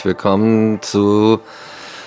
[0.00, 1.40] Herzlich willkommen zu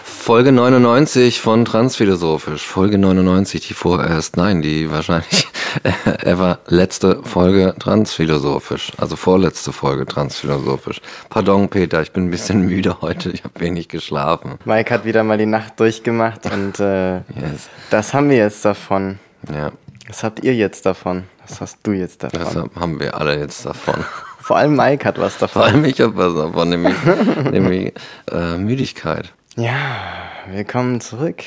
[0.04, 2.66] Folge 99 von Transphilosophisch.
[2.66, 5.48] Folge 99, die vorerst, nein, die wahrscheinlich
[6.24, 8.94] ever letzte Folge Transphilosophisch.
[8.98, 11.02] Also vorletzte Folge Transphilosophisch.
[11.30, 13.30] Pardon, Peter, ich bin ein bisschen müde heute.
[13.30, 14.58] Ich habe wenig geschlafen.
[14.66, 17.70] Mike hat wieder mal die Nacht durchgemacht und äh, yes.
[17.92, 19.20] das haben wir jetzt davon.
[19.54, 19.72] Ja.
[20.08, 21.26] Was habt ihr jetzt davon?
[21.48, 22.40] Was hast du jetzt davon?
[22.40, 24.04] Das haben wir alle jetzt davon.
[24.44, 25.62] Vor allem Mike hat was davon.
[25.62, 26.96] Vor allem ich habe was davon, nämlich,
[27.52, 27.94] nämlich
[28.30, 29.32] äh, Müdigkeit.
[29.56, 30.02] Ja,
[30.48, 31.44] willkommen zurück.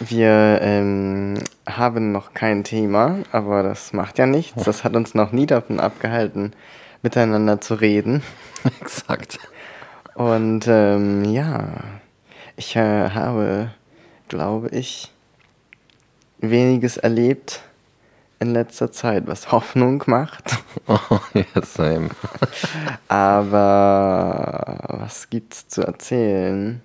[0.00, 1.34] Wir ähm,
[1.68, 4.64] haben noch kein Thema, aber das macht ja nichts.
[4.64, 6.52] Das hat uns noch nie davon abgehalten,
[7.02, 8.24] miteinander zu reden.
[8.80, 9.38] Exakt.
[10.16, 11.68] Und ähm, ja,
[12.56, 13.70] ich äh, habe,
[14.26, 15.12] glaube ich,
[16.40, 17.62] weniges erlebt
[18.40, 20.56] in letzter Zeit, was Hoffnung macht.
[20.90, 22.08] Oh, yeah, same.
[23.08, 26.80] Aber was gibt's zu erzählen?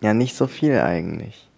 [0.00, 1.48] Ja, nicht so viel eigentlich.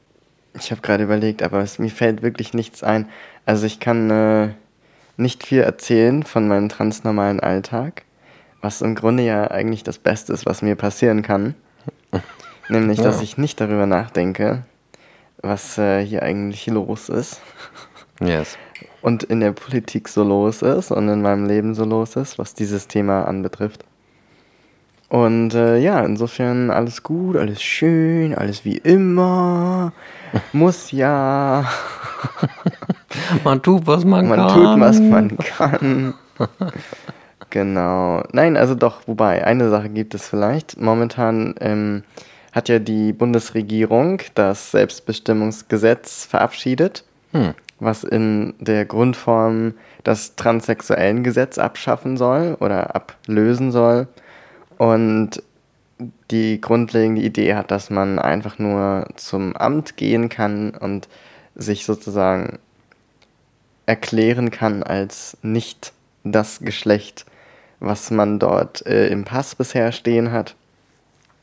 [0.55, 3.07] Ich habe gerade überlegt, aber es, mir fällt wirklich nichts ein.
[3.45, 4.49] Also ich kann äh,
[5.19, 8.05] nicht viel erzählen von meinem transnormalen Alltag,
[8.63, 11.55] was im Grunde ja eigentlich das Beste ist, was mir passieren kann.
[12.69, 13.05] Nämlich, ja.
[13.05, 14.65] dass ich nicht darüber nachdenke,
[15.43, 17.41] was äh, hier eigentlich los ist.
[18.21, 18.59] Yes.
[19.01, 22.55] Und in der Politik so los ist und in meinem Leben so los ist, was
[22.55, 23.85] dieses Thema anbetrifft.
[25.09, 29.93] Und äh, ja, insofern alles gut, alles schön, alles wie immer.
[30.53, 31.65] Muss ja.
[33.45, 34.79] man tut, was man, man kann.
[34.79, 36.15] Man tut, was man kann.
[37.51, 38.23] genau.
[38.33, 40.79] Nein, also doch, wobei, eine Sache gibt es vielleicht.
[40.79, 42.03] Momentan ähm,
[42.53, 47.05] hat ja die Bundesregierung das Selbstbestimmungsgesetz verabschiedet.
[47.33, 49.75] Hm was in der Grundform
[50.05, 54.09] das transsexuellen Gesetz abschaffen soll oder ablösen soll.
[54.79, 55.43] Und
[56.31, 61.09] die grundlegende Idee hat, dass man einfach nur zum Amt gehen kann und
[61.55, 62.59] sich sozusagen
[63.87, 67.27] erklären kann als nicht das Geschlecht,
[67.81, 70.55] was man dort äh, im Pass bisher stehen hat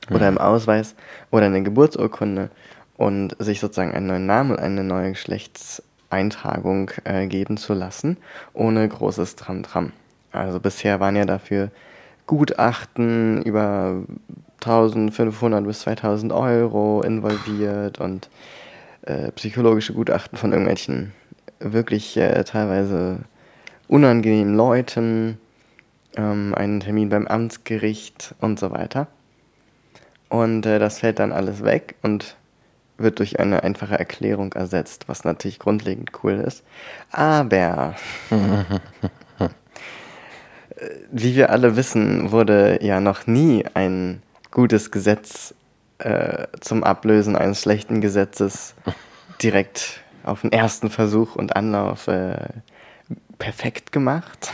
[0.09, 0.95] oder im Ausweis
[1.31, 2.49] oder in der Geburtsurkunde
[2.97, 5.81] und sich sozusagen einen neuen Namen und eine neue Geschlechts
[6.15, 8.17] Eintragung äh, geben zu lassen,
[8.53, 9.91] ohne großes Tram-Tram.
[10.31, 11.71] Also bisher waren ja dafür
[12.25, 14.03] Gutachten über
[14.61, 18.29] 1500 bis 2000 Euro involviert und
[19.03, 21.11] äh, psychologische Gutachten von irgendwelchen
[21.59, 23.19] wirklich äh, teilweise
[23.87, 25.37] unangenehmen Leuten,
[26.17, 29.07] ähm, einen Termin beim Amtsgericht und so weiter.
[30.29, 32.35] Und äh, das fällt dann alles weg und
[32.97, 36.63] wird durch eine einfache Erklärung ersetzt, was natürlich grundlegend cool ist.
[37.11, 37.95] Aber
[41.11, 45.53] wie wir alle wissen, wurde ja noch nie ein gutes Gesetz
[45.99, 48.75] äh, zum Ablösen eines schlechten Gesetzes
[49.41, 52.37] direkt auf den ersten Versuch und Anlauf äh,
[53.37, 54.53] perfekt gemacht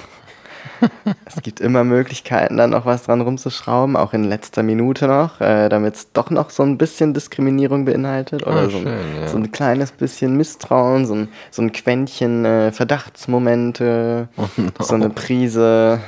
[1.26, 5.70] es gibt immer Möglichkeiten, da noch was dran rumzuschrauben, auch in letzter Minute noch, äh,
[5.70, 9.28] damit es doch noch so ein bisschen Diskriminierung beinhaltet oder oh, so, ein, ja.
[9.28, 14.70] so, ein, kleines bisschen Misstrauen, so ein, so ein Quäntchen äh, Verdachtsmomente, oh no.
[14.80, 16.00] so eine Prise,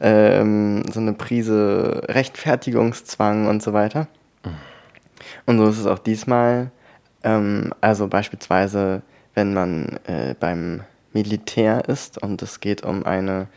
[0.00, 4.08] ähm, so eine Prise Rechtfertigungszwang und so weiter.
[5.46, 6.70] Und so ist es auch diesmal.
[7.22, 9.02] Ähm, also beispielsweise,
[9.34, 10.82] wenn man äh, beim
[11.12, 13.48] Militär ist und es geht um eine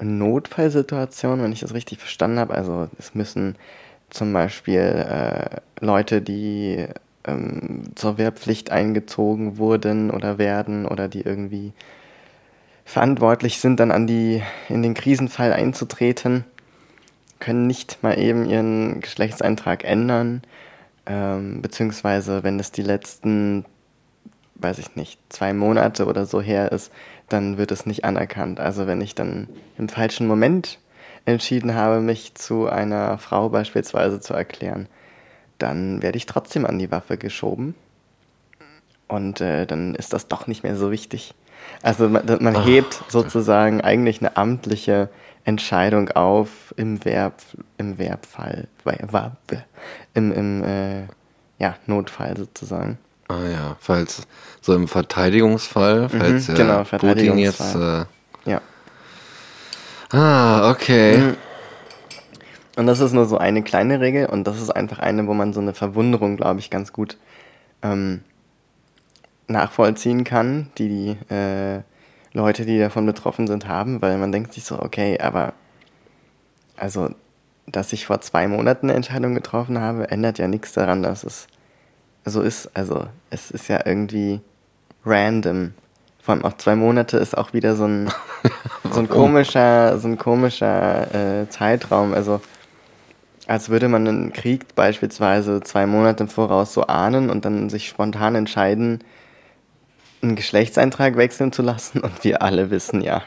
[0.00, 2.54] Notfallsituation, wenn ich das richtig verstanden habe.
[2.54, 3.56] Also es müssen
[4.10, 6.86] zum Beispiel äh, Leute, die
[7.26, 11.72] ähm, zur Wehrpflicht eingezogen wurden oder werden oder die irgendwie
[12.84, 16.44] verantwortlich sind, dann an die, in den Krisenfall einzutreten,
[17.40, 20.42] können nicht mal eben ihren Geschlechtseintrag ändern,
[21.06, 23.64] ähm, beziehungsweise wenn es die letzten,
[24.56, 26.92] weiß ich nicht, zwei Monate oder so her ist,
[27.28, 28.60] dann wird es nicht anerkannt.
[28.60, 29.48] Also wenn ich dann
[29.78, 30.78] im falschen Moment
[31.24, 34.88] entschieden habe, mich zu einer Frau beispielsweise zu erklären,
[35.58, 37.74] dann werde ich trotzdem an die Waffe geschoben.
[39.08, 41.34] Und äh, dann ist das doch nicht mehr so wichtig.
[41.82, 42.64] Also man, man ah.
[42.64, 45.08] hebt sozusagen eigentlich eine amtliche
[45.44, 47.40] Entscheidung auf im Verb,
[47.78, 48.68] im Verbfall,
[50.14, 51.02] im, im äh,
[51.58, 52.98] ja, Notfall sozusagen.
[53.28, 54.22] Ah ja, falls
[54.60, 57.74] so im Verteidigungsfall, mhm, falls mhm, genau, Putin jetzt.
[57.74, 58.04] Äh,
[58.44, 58.60] ja.
[60.10, 61.18] Ah, okay.
[61.18, 61.36] Mhm.
[62.76, 65.52] Und das ist nur so eine kleine Regel und das ist einfach eine, wo man
[65.52, 67.18] so eine Verwunderung, glaube ich, ganz gut
[67.82, 68.22] ähm,
[69.46, 71.82] nachvollziehen kann, die die äh,
[72.32, 75.52] Leute, die davon betroffen sind, haben, weil man denkt sich so, okay, aber
[76.76, 77.10] also,
[77.66, 81.46] dass ich vor zwei Monaten eine Entscheidung getroffen habe, ändert ja nichts daran, dass es
[82.24, 82.70] so ist.
[82.74, 84.40] Also, es ist ja irgendwie
[85.04, 85.74] random.
[86.22, 88.10] Vor allem auch zwei Monate ist auch wieder so ein,
[88.90, 92.14] so ein komischer, so ein komischer äh, Zeitraum.
[92.14, 92.40] Also,
[93.46, 97.88] als würde man einen Krieg beispielsweise zwei Monate im Voraus so ahnen und dann sich
[97.88, 99.04] spontan entscheiden,
[100.22, 102.00] einen Geschlechtseintrag wechseln zu lassen.
[102.00, 103.22] Und wir alle wissen ja,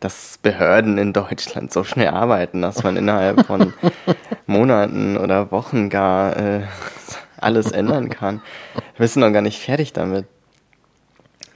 [0.00, 3.74] dass Behörden in Deutschland so schnell arbeiten, dass man innerhalb von
[4.46, 6.62] Monaten oder Wochen gar äh,
[7.42, 8.42] alles ändern kann.
[8.96, 10.26] Wir sind noch gar nicht fertig damit.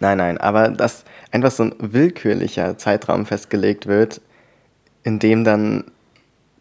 [0.00, 4.20] Nein, nein, aber dass einfach so ein willkürlicher Zeitraum festgelegt wird,
[5.02, 5.84] in dem dann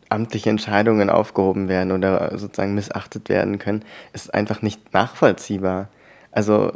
[0.10, 3.84] amtliche Entscheidungen aufgehoben werden oder sozusagen missachtet werden können,
[4.14, 5.90] ist einfach nicht nachvollziehbar.
[6.32, 6.74] Also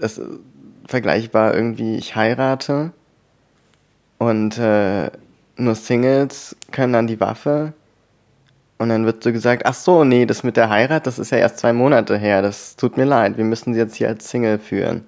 [0.00, 0.28] das ist
[0.86, 2.92] vergleichbar irgendwie, ich heirate
[4.18, 5.10] und äh,
[5.56, 7.74] nur Singles können an die Waffe
[8.80, 11.36] und dann wird so gesagt, ach so, nee, das mit der Heirat, das ist ja
[11.36, 14.58] erst zwei Monate her, das tut mir leid, wir müssen sie jetzt hier als Single
[14.58, 15.04] führen.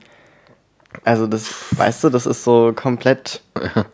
[1.04, 1.48] Also das,
[1.78, 3.40] weißt du, das ist so komplett.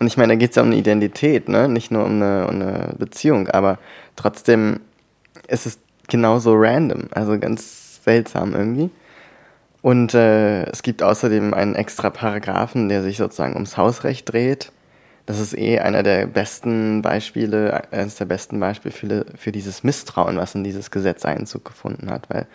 [0.00, 1.68] Und ich meine, da geht es ja um eine Identität, ne?
[1.68, 3.78] Nicht nur um eine, um eine Beziehung, aber
[4.16, 4.80] trotzdem
[5.46, 5.78] ist es
[6.08, 8.90] genauso random, also ganz seltsam irgendwie.
[9.80, 14.72] Und äh, es gibt außerdem einen extra Paragraphen, der sich sozusagen ums Hausrecht dreht.
[15.28, 20.38] Das ist eh einer der besten Beispiele, eines der besten Beispiele für, für dieses Misstrauen,
[20.38, 22.46] was in dieses Gesetz Einzug gefunden hat, weil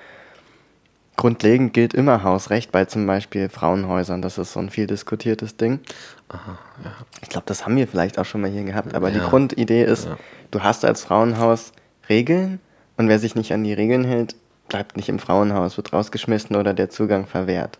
[1.15, 4.23] Grundlegend gilt immer Hausrecht bei zum Beispiel Frauenhäusern.
[4.23, 5.81] Das ist so ein viel diskutiertes Ding.
[6.29, 6.91] Aha, ja.
[7.21, 8.95] Ich glaube, das haben wir vielleicht auch schon mal hier gehabt.
[8.95, 9.19] Aber ja.
[9.19, 10.17] die Grundidee ist, ja.
[10.49, 11.73] du hast als Frauenhaus
[12.09, 12.59] Regeln
[12.97, 14.35] und wer sich nicht an die Regeln hält,
[14.67, 17.77] bleibt nicht im Frauenhaus, wird rausgeschmissen oder der Zugang verwehrt.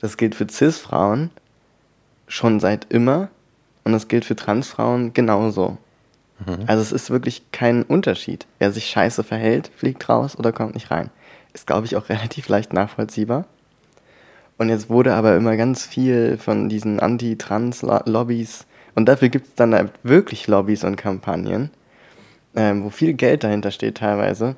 [0.00, 1.28] Das gilt für CIS-Frauen
[2.26, 3.28] schon seit immer
[3.84, 5.78] und das gilt für Transfrauen genauso.
[6.46, 6.64] Mhm.
[6.66, 8.46] Also es ist wirklich kein Unterschied.
[8.58, 11.10] Wer sich scheiße verhält, fliegt raus oder kommt nicht rein.
[11.52, 13.46] Ist, glaube ich, auch relativ leicht nachvollziehbar.
[14.58, 19.74] Und jetzt wurde aber immer ganz viel von diesen Anti-Trans-Lobbys, und dafür gibt es dann
[19.74, 21.70] halt wirklich Lobbys und Kampagnen,
[22.54, 24.56] ähm, wo viel Geld dahinter steht teilweise,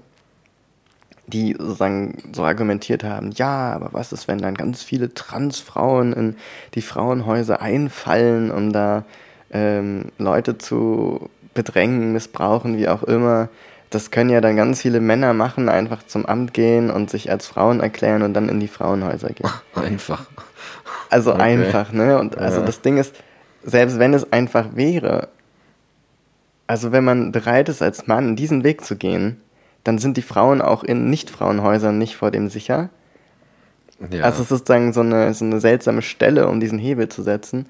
[1.26, 6.36] die sozusagen so argumentiert haben, ja, aber was ist, wenn dann ganz viele Transfrauen in
[6.74, 9.04] die Frauenhäuser einfallen, um da
[9.50, 13.48] ähm, Leute zu bedrängen, missbrauchen, wie auch immer
[13.94, 17.46] das können ja dann ganz viele Männer machen, einfach zum Amt gehen und sich als
[17.46, 19.48] Frauen erklären und dann in die Frauenhäuser gehen.
[19.74, 20.26] Einfach.
[21.10, 21.42] Also okay.
[21.42, 22.18] einfach, ne?
[22.18, 22.66] Und also ja.
[22.66, 23.14] das Ding ist,
[23.62, 25.28] selbst wenn es einfach wäre,
[26.66, 29.40] also wenn man bereit ist, als Mann diesen Weg zu gehen,
[29.84, 32.88] dann sind die Frauen auch in Nicht-Frauenhäusern nicht vor dem sicher.
[34.10, 34.24] Ja.
[34.24, 37.66] Also es ist sozusagen so eine, so eine seltsame Stelle, um diesen Hebel zu setzen.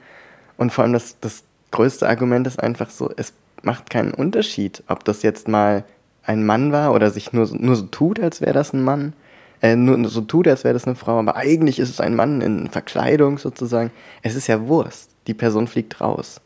[0.56, 5.04] Und vor allem das, das größte Argument ist einfach so, es macht keinen Unterschied, ob
[5.04, 5.85] das jetzt mal
[6.23, 9.12] ein Mann war oder sich nur, nur so tut, als wäre das ein Mann.
[9.61, 12.40] Äh, nur so tut, als wäre das eine Frau, aber eigentlich ist es ein Mann
[12.40, 13.90] in Verkleidung sozusagen.
[14.23, 15.11] Es ist ja Wurst.
[15.26, 16.40] Die Person fliegt raus.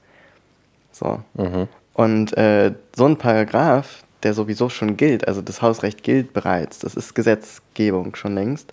[0.92, 1.20] So.
[1.34, 1.68] Mhm.
[1.94, 6.94] Und äh, so ein Paragraph, der sowieso schon gilt, also das Hausrecht gilt bereits, das
[6.94, 8.72] ist Gesetzgebung schon längst,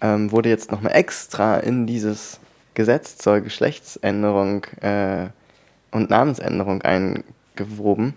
[0.00, 2.38] ähm, wurde jetzt nochmal extra in dieses
[2.74, 5.28] Gesetz zur Geschlechtsänderung äh,
[5.90, 8.14] und Namensänderung eingewoben.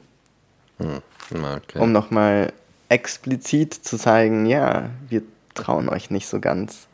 [0.80, 1.02] Hm.
[1.32, 1.80] Okay.
[1.80, 2.54] Um nochmal
[2.90, 6.88] explizit zu zeigen, ja, wir trauen euch nicht so ganz.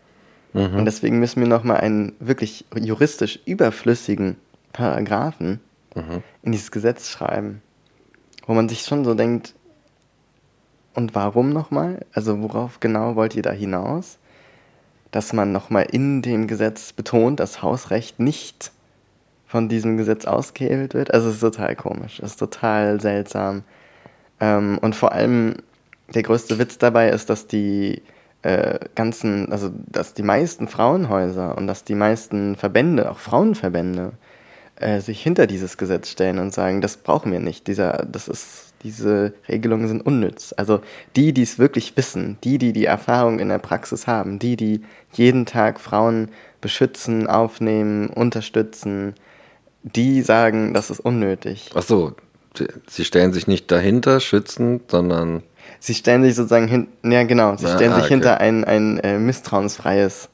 [0.54, 0.76] Mhm.
[0.78, 4.38] Und deswegen müssen wir nochmal einen wirklich juristisch überflüssigen
[4.72, 5.60] Paragraphen
[5.96, 6.24] mhm.
[6.42, 7.62] in dieses Gesetz schreiben,
[8.48, 9.54] wo man sich schon so denkt,
[10.94, 12.06] und warum nochmal?
[12.14, 14.18] Also worauf genau wollt ihr da hinaus?
[15.12, 18.72] Dass man nochmal in dem Gesetz betont, dass Hausrecht nicht
[19.48, 21.14] von diesem Gesetz ausgehebelt wird.
[21.14, 23.64] Also es ist total komisch, es ist total seltsam.
[24.40, 25.56] Ähm, und vor allem
[26.14, 28.02] der größte Witz dabei ist, dass die
[28.42, 34.14] äh, ganzen, also dass die meisten Frauenhäuser und dass die meisten Verbände, auch Frauenverbände,
[34.76, 37.68] äh, sich hinter dieses Gesetz stellen und sagen, das brauchen wir nicht.
[37.68, 40.54] Dieser, das ist, diese Regelungen sind unnütz.
[40.58, 40.82] Also
[41.16, 44.82] die, die es wirklich wissen, die, die die Erfahrung in der Praxis haben, die, die
[45.14, 46.30] jeden Tag Frauen
[46.62, 49.16] beschützen, aufnehmen, unterstützen,
[49.84, 51.72] die sagen, das ist unnötig.
[51.76, 52.14] Ach so,
[52.88, 55.44] sie stellen sich nicht dahinter schützend, sondern
[55.80, 58.14] Sie stellen sich sozusagen hin, ja genau, sie stellen ah, sich okay.
[58.14, 60.30] hinter ein, ein äh, misstrauensfreies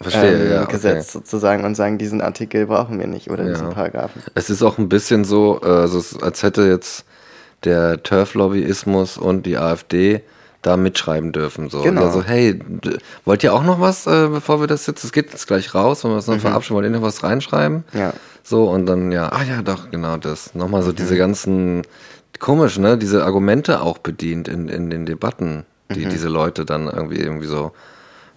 [0.00, 1.10] Verstehe, ähm, ja, Gesetz okay.
[1.12, 3.50] sozusagen und sagen, diesen Artikel brauchen wir nicht oder ja.
[3.50, 4.22] diesen Paragraphen.
[4.34, 7.04] Es ist auch ein bisschen so, also als hätte jetzt
[7.64, 10.22] der Turf-Lobbyismus und die AfD
[10.62, 11.70] da mitschreiben dürfen.
[11.70, 11.82] So.
[11.82, 12.04] Genau.
[12.04, 12.58] Also, hey,
[13.24, 16.04] wollt ihr auch noch was, äh, bevor wir das jetzt, es geht jetzt gleich raus,
[16.04, 16.40] wenn wir es dann mhm.
[16.40, 17.84] verabschieden, wollt ihr noch was reinschreiben?
[17.92, 18.12] Ja.
[18.42, 20.54] So, und dann, ja, ah ja, doch, genau das.
[20.54, 20.96] Nochmal so mhm.
[20.96, 21.82] diese ganzen,
[22.38, 25.64] komisch, ne, diese Argumente auch bedient in, in den Debatten,
[25.94, 26.10] die mhm.
[26.10, 27.72] diese Leute dann irgendwie, irgendwie so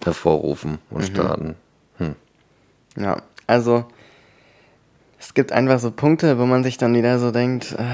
[0.02, 1.14] hervorrufen und mhm.
[1.14, 1.54] starten.
[1.98, 2.14] Hm.
[2.96, 3.84] Ja, also
[5.18, 7.84] es gibt einfach so Punkte, wo man sich dann wieder so denkt, äh,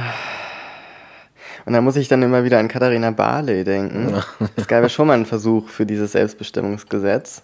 [1.65, 4.15] und da muss ich dann immer wieder an Katharina Barley denken.
[4.57, 7.43] es gab ja schon mal einen Versuch für dieses Selbstbestimmungsgesetz,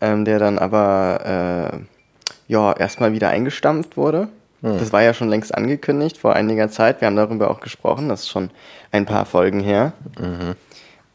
[0.00, 4.28] ähm, der dann aber äh, ja erstmal wieder eingestampft wurde.
[4.62, 4.78] Hm.
[4.78, 7.00] Das war ja schon längst angekündigt vor einiger Zeit.
[7.00, 8.08] Wir haben darüber auch gesprochen.
[8.08, 8.50] Das ist schon
[8.92, 9.92] ein paar Folgen her.
[10.18, 10.54] Mhm.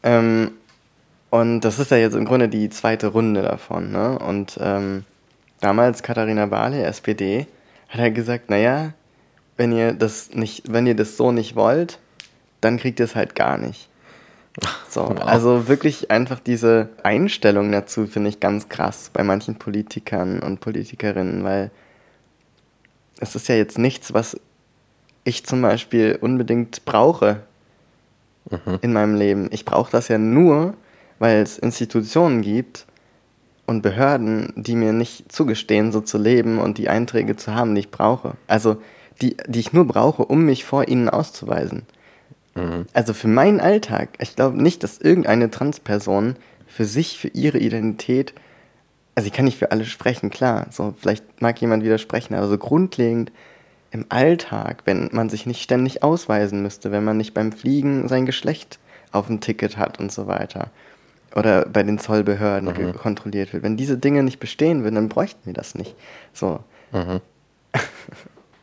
[0.02, 0.50] Ähm,
[1.30, 3.90] und das ist ja jetzt im Grunde die zweite Runde davon.
[3.92, 4.18] Ne?
[4.18, 5.04] Und ähm,
[5.60, 7.46] damals Katharina Barley, SPD,
[7.88, 8.92] hat er gesagt, naja,
[9.56, 11.98] wenn ihr das nicht, wenn ihr das so nicht wollt,
[12.60, 13.88] dann kriegt ihr es halt gar nicht.
[14.88, 20.60] So, also wirklich einfach diese Einstellung dazu finde ich ganz krass bei manchen Politikern und
[20.60, 21.70] Politikerinnen, weil
[23.20, 24.38] es ist ja jetzt nichts, was
[25.24, 27.42] ich zum Beispiel unbedingt brauche
[28.50, 28.78] mhm.
[28.82, 29.48] in meinem Leben.
[29.52, 30.74] Ich brauche das ja nur,
[31.18, 32.86] weil es Institutionen gibt
[33.66, 37.82] und Behörden, die mir nicht zugestehen, so zu leben und die Einträge zu haben, die
[37.82, 38.34] ich brauche.
[38.48, 38.82] Also
[39.22, 41.82] die, die ich nur brauche, um mich vor ihnen auszuweisen.
[42.54, 42.86] Mhm.
[42.92, 48.34] Also für meinen Alltag, ich glaube nicht, dass irgendeine Transperson für sich, für ihre Identität,
[49.14, 52.58] also ich kann nicht für alle sprechen, klar, so vielleicht mag jemand widersprechen, aber so
[52.58, 53.32] grundlegend
[53.90, 58.24] im Alltag, wenn man sich nicht ständig ausweisen müsste, wenn man nicht beim Fliegen sein
[58.26, 58.78] Geschlecht
[59.12, 60.70] auf dem Ticket hat und so weiter
[61.34, 62.94] oder bei den Zollbehörden mhm.
[62.94, 63.62] kontrolliert wird.
[63.62, 65.94] Wenn diese Dinge nicht bestehen würden, dann bräuchten wir das nicht.
[66.32, 66.60] So.
[66.92, 67.20] Mhm.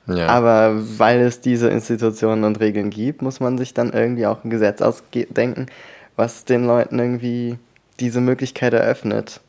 [0.08, 0.28] Ja.
[0.28, 4.50] Aber weil es diese Institutionen und Regeln gibt, muss man sich dann irgendwie auch ein
[4.50, 5.68] Gesetz ausdenken,
[6.16, 7.58] was den Leuten irgendwie
[8.00, 9.42] diese Möglichkeit eröffnet,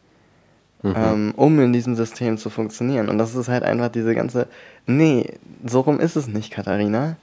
[0.83, 0.95] mhm.
[0.97, 3.09] ähm, um in diesem System zu funktionieren.
[3.09, 4.49] Und das ist halt einfach diese ganze,
[4.87, 5.35] nee,
[5.65, 7.17] so rum ist es nicht, Katharina.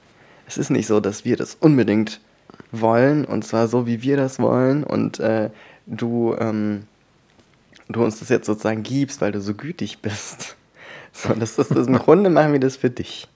[0.48, 2.20] Es ist nicht so, dass wir das unbedingt
[2.72, 5.50] wollen und zwar so, wie wir das wollen und äh,
[5.86, 6.84] du, ähm,
[7.88, 10.56] du uns das jetzt sozusagen gibst, weil du so gütig bist.
[11.16, 13.26] So, das ist im Grunde machen wir das für dich.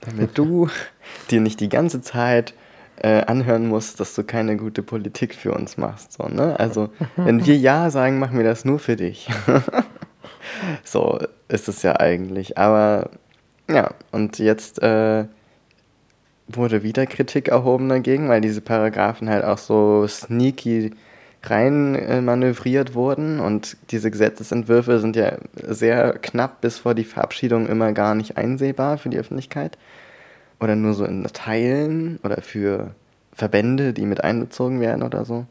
[0.00, 0.68] Damit du
[1.30, 2.54] dir nicht die ganze Zeit
[2.96, 6.12] äh, anhören musst, dass du keine gute Politik für uns machst.
[6.12, 6.58] So, ne?
[6.58, 9.28] Also, wenn wir Ja sagen, machen wir das nur für dich.
[10.84, 11.18] so
[11.48, 12.56] ist es ja eigentlich.
[12.56, 13.10] Aber
[13.70, 15.26] ja, und jetzt äh,
[16.48, 20.92] wurde wieder Kritik erhoben dagegen, weil diese Paragraphen halt auch so sneaky
[21.42, 27.68] rein äh, manövriert wurden und diese Gesetzesentwürfe sind ja sehr knapp bis vor die Verabschiedung
[27.68, 29.78] immer gar nicht einsehbar für die Öffentlichkeit
[30.60, 32.94] oder nur so in Teilen oder für
[33.32, 35.46] Verbände, die mit einbezogen werden oder so.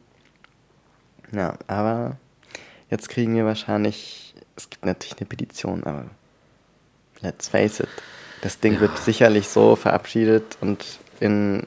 [1.32, 2.18] Ja, aber
[2.90, 6.06] jetzt kriegen wir wahrscheinlich, es gibt natürlich eine Petition, aber
[7.22, 7.90] let's face it,
[8.42, 8.82] das Ding ja.
[8.82, 11.64] wird sicherlich so verabschiedet und in,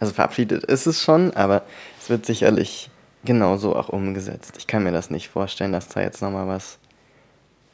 [0.00, 1.62] also verabschiedet ist es schon, aber
[2.00, 2.90] es wird sicherlich
[3.24, 4.54] genauso auch umgesetzt.
[4.58, 6.78] Ich kann mir das nicht vorstellen, dass da jetzt nochmal was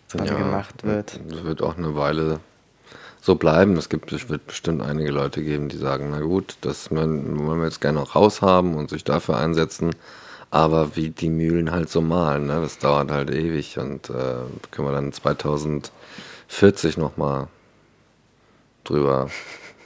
[0.08, 1.20] dran ja, gemacht wird.
[1.30, 2.40] Es wird auch eine Weile
[3.20, 3.76] so bleiben.
[3.76, 7.64] Es, gibt, es wird bestimmt einige Leute geben, die sagen, na gut, das wollen wir
[7.64, 9.94] jetzt gerne noch raushaben und sich dafür einsetzen.
[10.50, 12.60] Aber wie die Mühlen halt so malen, ne?
[12.60, 14.34] das dauert halt ewig und äh,
[14.72, 17.46] können wir dann 2040 nochmal
[18.82, 19.28] drüber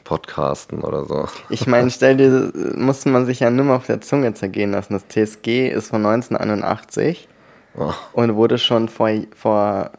[0.04, 1.26] podcasten oder so.
[1.48, 4.92] Ich meine, stell dir, muss man sich ja nur mal auf der Zunge zergehen lassen.
[4.92, 7.28] Das TSG ist von 1981
[7.76, 7.92] oh.
[8.12, 9.90] und wurde schon vor, vor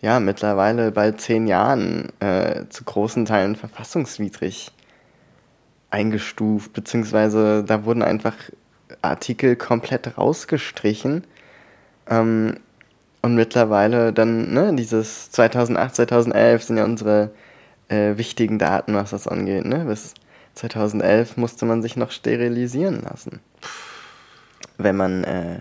[0.00, 4.72] ja, mittlerweile bald zehn Jahren äh, zu großen Teilen verfassungswidrig
[5.90, 8.34] eingestuft, beziehungsweise da wurden einfach
[9.02, 11.24] Artikel komplett rausgestrichen.
[12.08, 12.56] Ähm,
[13.22, 17.30] und mittlerweile dann, ne, dieses 2008, 2011 sind ja unsere
[17.88, 19.64] äh, wichtigen Daten, was das angeht.
[19.64, 19.84] Ne?
[19.84, 20.14] Bis
[20.54, 23.40] 2011 musste man sich noch sterilisieren lassen,
[24.78, 25.60] wenn man äh,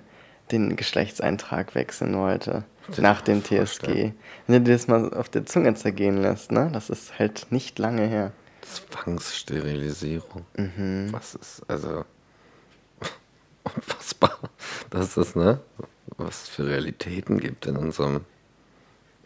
[0.52, 2.64] den Geschlechtseintrag wechseln wollte.
[2.98, 4.12] Nach dem TSG.
[4.46, 6.70] Wenn du dir das mal auf der Zunge zergehen lässt, ne?
[6.72, 8.32] Das ist halt nicht lange her.
[8.62, 10.46] Zwangssterilisierung.
[10.56, 11.08] Mhm.
[11.12, 12.06] Was ist, also
[13.64, 14.38] unfassbar,
[14.92, 15.60] dass es, ne?
[16.18, 18.22] Was es für Realitäten gibt in unserem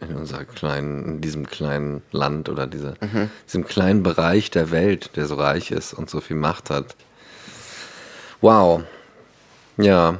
[0.00, 3.30] in unserer kleinen, in diesem kleinen Land oder dieser, mhm.
[3.46, 6.96] diesem kleinen Bereich der Welt, der so reich ist und so viel Macht hat.
[8.40, 8.82] Wow.
[9.76, 10.18] Ja.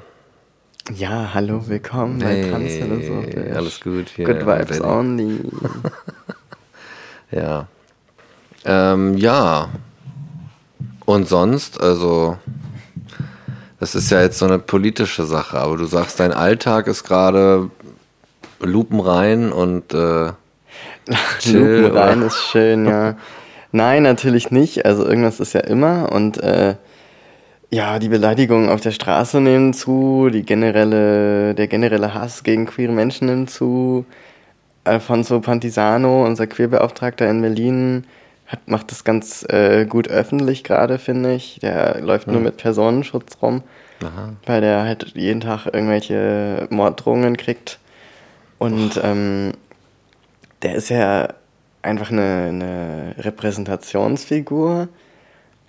[0.94, 3.56] Ja, hallo, willkommen hey, bei Tanzphilosophisch.
[3.56, 4.26] Alles gut hier.
[4.26, 5.40] Good Vibes only.
[7.30, 7.66] ja.
[8.64, 9.68] Ähm, ja.
[11.06, 12.38] Und sonst, also,
[13.78, 17.70] das ist ja jetzt so eine politische Sache, aber du sagst, dein Alltag ist gerade
[18.60, 20.32] Lupen rein und äh,
[21.38, 23.16] chill, Lupen rein ist schön, ja.
[23.72, 24.84] Nein, natürlich nicht.
[24.84, 26.74] Also irgendwas ist ja immer und äh,
[27.70, 32.92] ja, die Beleidigungen auf der Straße nehmen zu, die generelle, der generelle Hass gegen queere
[32.92, 34.04] Menschen nimmt zu.
[34.82, 38.06] Alfonso Pantisano, unser Queerbeauftragter in Berlin,
[38.46, 41.60] hat, macht das ganz äh, gut öffentlich gerade, finde ich.
[41.62, 42.34] Der läuft mhm.
[42.34, 43.62] nur mit Personenschutz rum,
[44.02, 44.30] Aha.
[44.46, 47.78] weil der halt jeden Tag irgendwelche Morddrohungen kriegt.
[48.60, 49.52] Und ähm,
[50.60, 51.28] der ist ja
[51.80, 54.88] einfach eine, eine Repräsentationsfigur,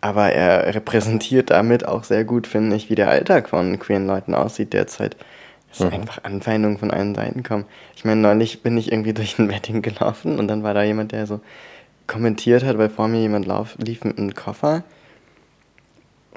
[0.02, 4.36] aber er repräsentiert damit auch sehr gut, finde ich, wie der Alltag von queeren Leuten
[4.36, 5.16] aussieht derzeit.
[5.72, 6.02] Es ist mhm.
[6.02, 7.64] einfach Anfeindungen von allen Seiten kommen.
[7.96, 11.14] Ich meine, neulich bin ich irgendwie durch ein Wedding gelaufen und dann war da jemand,
[11.14, 11.40] der so
[12.08, 14.84] kommentiert hat, weil vor mir jemand lauf, lief mit einem Koffer.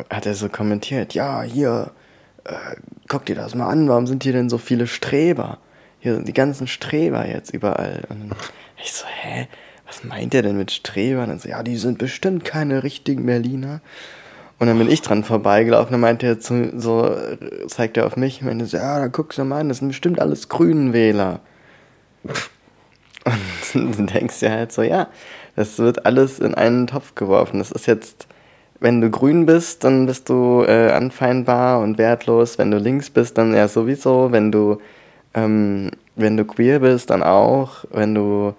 [0.09, 1.91] Hat er so kommentiert, ja, hier,
[2.45, 2.77] äh,
[3.09, 5.59] guck dir das mal an, warum sind hier denn so viele Streber?
[6.05, 8.03] Hier die ganzen Streber jetzt überall.
[8.11, 8.39] Und dann
[8.77, 9.49] ich so, hä?
[9.87, 11.31] Was meint er denn mit Strebern?
[11.31, 13.81] Und so, ja, die sind bestimmt keine richtigen Berliner.
[14.59, 17.15] Und dann bin ich dran vorbeigelaufen, dann meinte er zu, so,
[17.67, 19.89] zeigt er auf mich und meinte so, ja, da guckst du mal an, das sind
[19.89, 21.41] bestimmt alles Grünenwähler.
[23.25, 25.09] Und du denkst ja halt so, ja,
[25.57, 27.59] das wird alles in einen Topf geworfen.
[27.59, 28.27] Das ist jetzt,
[28.79, 32.59] wenn du grün bist, dann bist du äh, anfeindbar und wertlos.
[32.59, 34.33] Wenn du links bist, dann ja sowieso.
[34.33, 34.81] Wenn du
[35.35, 37.85] ähm, wenn du queer bist, dann auch.
[37.91, 38.55] Wenn du,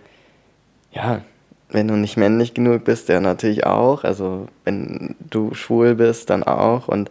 [0.91, 1.21] ja,
[1.69, 4.03] wenn du nicht männlich genug bist, ja natürlich auch.
[4.03, 6.87] Also wenn du schwul bist, dann auch.
[6.87, 7.09] Und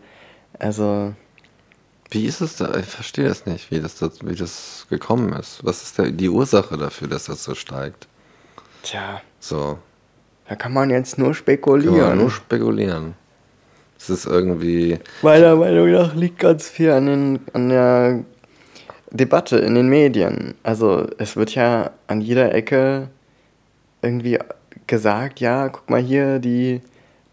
[0.58, 1.14] also.
[2.10, 2.76] Wie ist es da?
[2.76, 5.64] Ich verstehe das nicht, wie das, wie das gekommen ist.
[5.64, 8.06] Was ist da die Ursache dafür, dass das so steigt?
[8.82, 9.20] Tja.
[9.40, 9.78] So.
[10.46, 11.96] Da kann man jetzt nur spekulieren.
[11.96, 13.14] Kann man nur spekulieren.
[13.98, 14.98] Es ist irgendwie.
[15.22, 18.24] Meiner Meinung nach liegt ganz viel an, den, an der
[19.14, 20.54] Debatte in den Medien.
[20.64, 23.08] Also es wird ja an jeder Ecke
[24.02, 24.38] irgendwie
[24.88, 26.80] gesagt, ja, guck mal hier, die,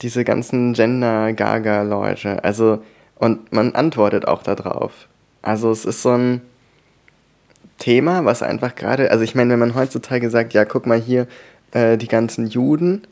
[0.01, 2.43] diese ganzen Gender-Gaga-Leute.
[2.43, 2.83] Also,
[3.15, 5.07] und man antwortet auch darauf.
[5.41, 6.41] Also es ist so ein
[7.79, 11.25] Thema, was einfach gerade, also ich meine, wenn man heutzutage sagt, ja, guck mal hier,
[11.71, 13.07] äh, die ganzen Juden,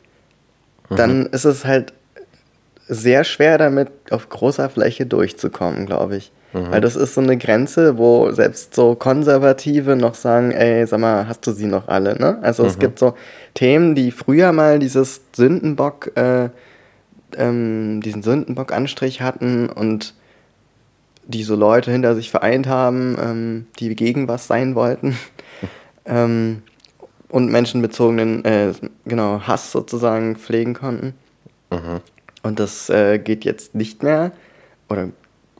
[0.88, 0.96] mhm.
[0.96, 1.92] dann ist es halt
[2.86, 6.30] sehr schwer damit auf großer Fläche durchzukommen, glaube ich.
[6.52, 6.70] Mhm.
[6.70, 11.28] Weil das ist so eine Grenze, wo selbst so Konservative noch sagen, ey, sag mal,
[11.28, 12.38] hast du sie noch alle, ne?
[12.42, 12.68] Also mhm.
[12.68, 13.14] es gibt so
[13.54, 16.50] Themen, die früher mal dieses Sündenbock, äh,
[17.36, 20.14] ähm, diesen Sündenbock-Anstrich hatten und
[21.24, 25.16] die so Leute hinter sich vereint haben, ähm, die gegen was sein wollten.
[26.04, 26.62] ähm,
[27.28, 28.72] und menschenbezogenen, äh,
[29.04, 31.14] genau, Hass sozusagen pflegen konnten.
[31.70, 32.00] Mhm.
[32.42, 34.32] Und das äh, geht jetzt nicht mehr
[34.88, 35.10] oder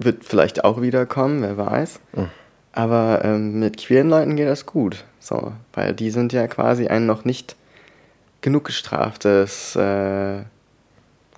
[0.04, 2.00] wird vielleicht auch wieder kommen, wer weiß.
[2.12, 2.30] Mhm.
[2.72, 5.04] Aber ähm, mit queeren Leuten geht das gut.
[5.18, 7.56] So, weil die sind ja quasi ein noch nicht
[8.40, 10.42] genug gestraftes äh,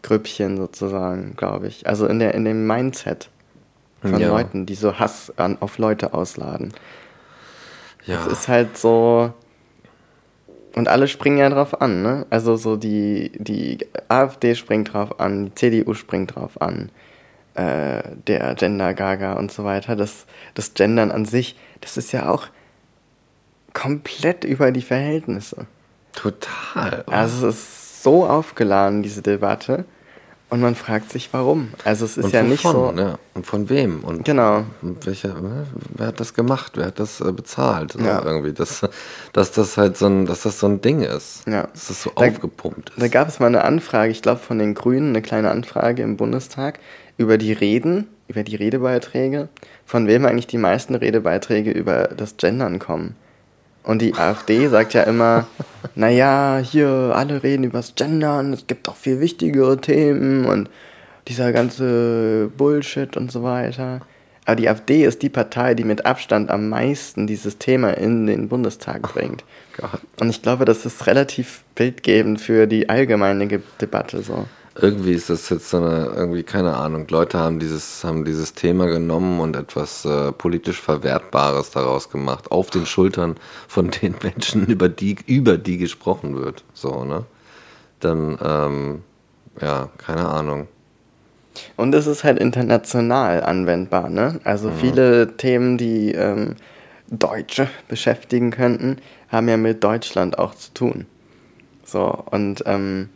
[0.02, 1.86] Grüppchen sozusagen, glaube ich.
[1.86, 3.28] Also in, der, in dem Mindset
[4.02, 4.28] von ja.
[4.28, 6.72] Leuten, die so Hass an, auf Leute ausladen.
[8.04, 8.16] Ja.
[8.16, 9.32] Das ist halt so.
[10.74, 12.26] Und alle springen ja drauf an, ne?
[12.30, 16.90] Also so die, die AfD springt drauf an, die CDU springt drauf an
[17.54, 22.28] äh, der Gender Gaga und so weiter, das, das Gendern an sich, das ist ja
[22.28, 22.46] auch
[23.72, 25.66] komplett über die Verhältnisse.
[26.12, 27.04] Total.
[27.06, 29.84] Also es ist so aufgeladen, diese Debatte.
[30.52, 31.68] Und man fragt sich, warum.
[31.82, 32.92] Also es ist und ja nicht so.
[32.94, 33.18] Ja.
[33.32, 34.04] Und von wem?
[34.04, 34.64] Und genau.
[34.82, 35.66] Welcher, ne?
[35.94, 36.72] wer hat das gemacht?
[36.74, 37.94] Wer hat das äh, bezahlt?
[37.94, 38.22] Ja.
[38.22, 38.86] Irgendwie, dass,
[39.32, 41.48] dass das halt so ein, dass das so ein Ding ist.
[41.48, 41.68] Ja.
[41.72, 43.00] Dass das so da, aufgepumpt ist.
[43.00, 46.18] Da gab es mal eine Anfrage, ich glaube von den Grünen, eine kleine Anfrage im
[46.18, 46.80] Bundestag,
[47.22, 49.48] über die Reden, über die Redebeiträge,
[49.86, 53.16] von wem eigentlich die meisten Redebeiträge über das Gendern kommen.
[53.82, 55.46] Und die AfD sagt ja immer,
[55.94, 60.68] naja, hier alle reden übers Gendern, es gibt auch viel wichtigere Themen und
[61.28, 64.00] dieser ganze Bullshit und so weiter.
[64.44, 68.48] Aber die AfD ist die Partei, die mit Abstand am meisten dieses Thema in den
[68.48, 69.44] Bundestag bringt.
[69.80, 69.86] Oh
[70.18, 73.46] und ich glaube, das ist relativ bildgebend für die allgemeine
[73.80, 78.24] Debatte so irgendwie ist das jetzt so eine, irgendwie, keine Ahnung, Leute haben dieses, haben
[78.24, 83.36] dieses Thema genommen und etwas äh, politisch Verwertbares daraus gemacht, auf den Schultern
[83.68, 86.64] von den Menschen, über die, über die gesprochen wird.
[86.72, 87.24] So, ne?
[88.00, 89.02] Dann, ähm,
[89.60, 90.68] ja, keine Ahnung.
[91.76, 94.40] Und es ist halt international anwendbar, ne?
[94.44, 94.76] Also mhm.
[94.76, 96.56] viele Themen, die ähm,
[97.08, 98.96] Deutsche beschäftigen könnten,
[99.28, 101.06] haben ja mit Deutschland auch zu tun.
[101.84, 103.10] So, und ähm,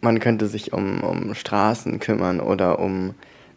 [0.00, 3.14] man könnte sich um, um Straßen kümmern oder um,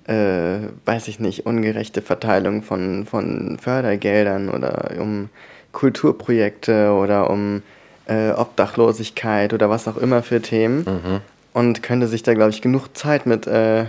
[0.07, 5.29] äh, weiß ich nicht, ungerechte Verteilung von, von Fördergeldern oder um
[5.71, 7.61] Kulturprojekte oder um
[8.07, 10.79] äh, Obdachlosigkeit oder was auch immer für Themen.
[10.79, 11.19] Mhm.
[11.53, 13.85] Und könnte sich da, glaube ich, genug Zeit mit äh,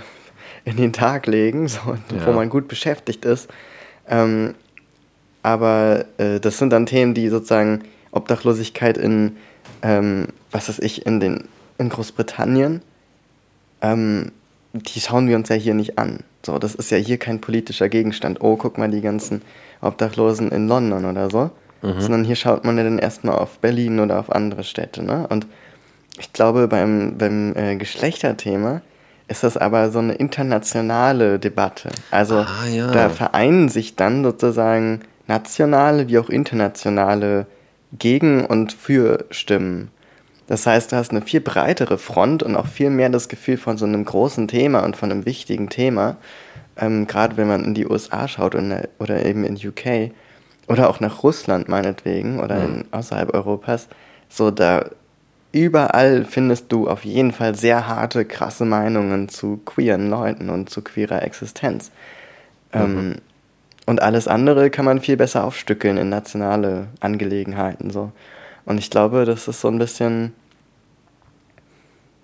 [0.65, 2.27] in den Tag legen, so, ja.
[2.27, 3.49] wo man gut beschäftigt ist.
[4.09, 4.55] Ähm,
[5.43, 9.37] aber äh, das sind dann Themen, die sozusagen Obdachlosigkeit in,
[9.83, 12.83] ähm, was weiß ich, in den in Großbritannien,
[13.81, 14.33] ähm,
[14.73, 16.21] die schauen wir uns ja hier nicht an.
[16.45, 18.41] So, das ist ja hier kein politischer Gegenstand.
[18.41, 19.43] Oh, guck mal die ganzen
[19.81, 21.51] Obdachlosen in London oder so.
[21.83, 22.01] Mhm.
[22.01, 25.03] Sondern hier schaut man ja dann erstmal auf Berlin oder auf andere Städte.
[25.03, 25.27] Ne?
[25.29, 25.47] Und
[26.19, 28.81] ich glaube, beim, beim äh, Geschlechterthema
[29.29, 31.91] ist das aber so eine internationale Debatte.
[32.11, 32.91] Also ah, ja.
[32.91, 37.47] da vereinen sich dann sozusagen nationale wie auch internationale
[37.99, 39.91] Gegen- und Für-Stimmen.
[40.47, 43.79] Das heißt, du hast eine viel breitere Front und auch viel mehr das Gefühl von
[43.79, 46.17] so einem großen Thema und von einem wichtigen Thema.
[46.77, 50.13] Ähm, Gerade wenn man in die USA schaut und, oder eben in UK
[50.69, 52.81] oder auch nach Russland meinetwegen oder mhm.
[52.81, 53.89] in, außerhalb Europas.
[54.29, 54.91] So, da
[55.53, 60.83] überall findest du auf jeden Fall sehr harte, krasse Meinungen zu queeren Leuten und zu
[60.83, 61.91] queerer Existenz.
[62.75, 62.81] Mhm.
[62.81, 63.15] Ähm,
[63.87, 67.91] und alles andere kann man viel besser aufstückeln in nationale Angelegenheiten.
[67.91, 68.13] So.
[68.67, 70.33] Und ich glaube, das ist so ein bisschen.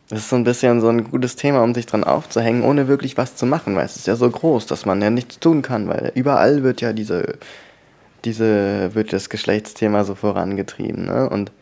[0.09, 3.16] Das ist so ein bisschen so ein gutes Thema, um sich dran aufzuhängen, ohne wirklich
[3.16, 5.87] was zu machen, weil es ist ja so groß, dass man ja nichts tun kann,
[5.87, 7.38] weil überall wird ja diese,
[8.24, 11.29] diese, wird das Geschlechtsthema so vorangetrieben, ne?
[11.31, 11.53] Und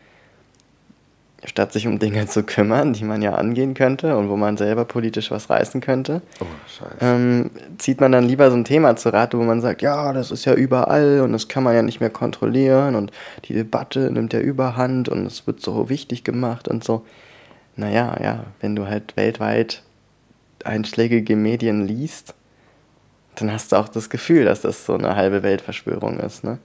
[1.45, 4.85] statt sich um Dinge zu kümmern, die man ja angehen könnte und wo man selber
[4.85, 6.45] politisch was reißen könnte, oh,
[6.99, 10.31] ähm, zieht man dann lieber so ein Thema zu Rate, wo man sagt, ja, das
[10.31, 13.11] ist ja überall und das kann man ja nicht mehr kontrollieren und
[13.45, 17.05] die Debatte nimmt ja überhand und es wird so wichtig gemacht und so.
[17.75, 19.83] Naja, ja, wenn du halt weltweit
[20.65, 22.35] einschlägige Medien liest,
[23.35, 26.59] dann hast du auch das Gefühl, dass das so eine halbe Weltverschwörung ist, ne?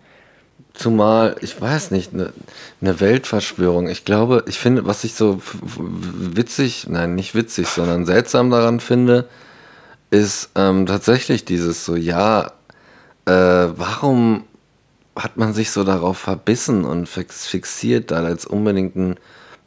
[0.75, 2.33] Zumal, ich weiß nicht, eine
[2.81, 3.89] ne Weltverschwörung.
[3.89, 5.41] Ich glaube, ich finde, was ich so
[5.77, 9.29] witzig, nein, nicht witzig, sondern seltsam daran finde,
[10.11, 12.53] ist ähm, tatsächlich dieses so, ja,
[13.27, 14.45] äh, warum
[15.17, 19.17] hat man sich so darauf verbissen und fixiert, da als unbedingt ein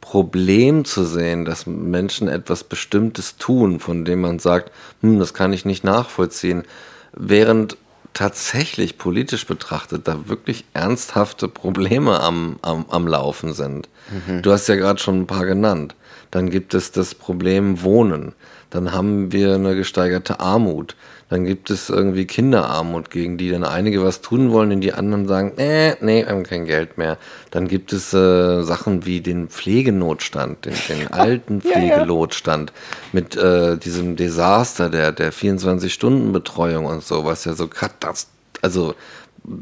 [0.02, 5.52] Problem zu sehen, dass Menschen etwas Bestimmtes tun, von dem man sagt, hm, das kann
[5.52, 6.64] ich nicht nachvollziehen,
[7.12, 7.78] während
[8.18, 13.88] tatsächlich politisch betrachtet da wirklich ernsthafte Probleme am, am, am Laufen sind.
[14.10, 14.42] Mhm.
[14.42, 15.94] Du hast ja gerade schon ein paar genannt.
[16.32, 18.34] Dann gibt es das Problem Wohnen.
[18.70, 20.96] Dann haben wir eine gesteigerte Armut.
[21.28, 25.28] Dann gibt es irgendwie Kinderarmut, gegen die dann einige was tun wollen und die anderen
[25.28, 27.18] sagen, äh, nee, wir haben kein Geld mehr.
[27.50, 33.08] Dann gibt es äh, Sachen wie den Pflegenotstand, den, den alten Pflegenotstand ja.
[33.12, 38.94] mit äh, diesem Desaster der, der 24-Stunden-Betreuung und so, was ja so katastrophisch also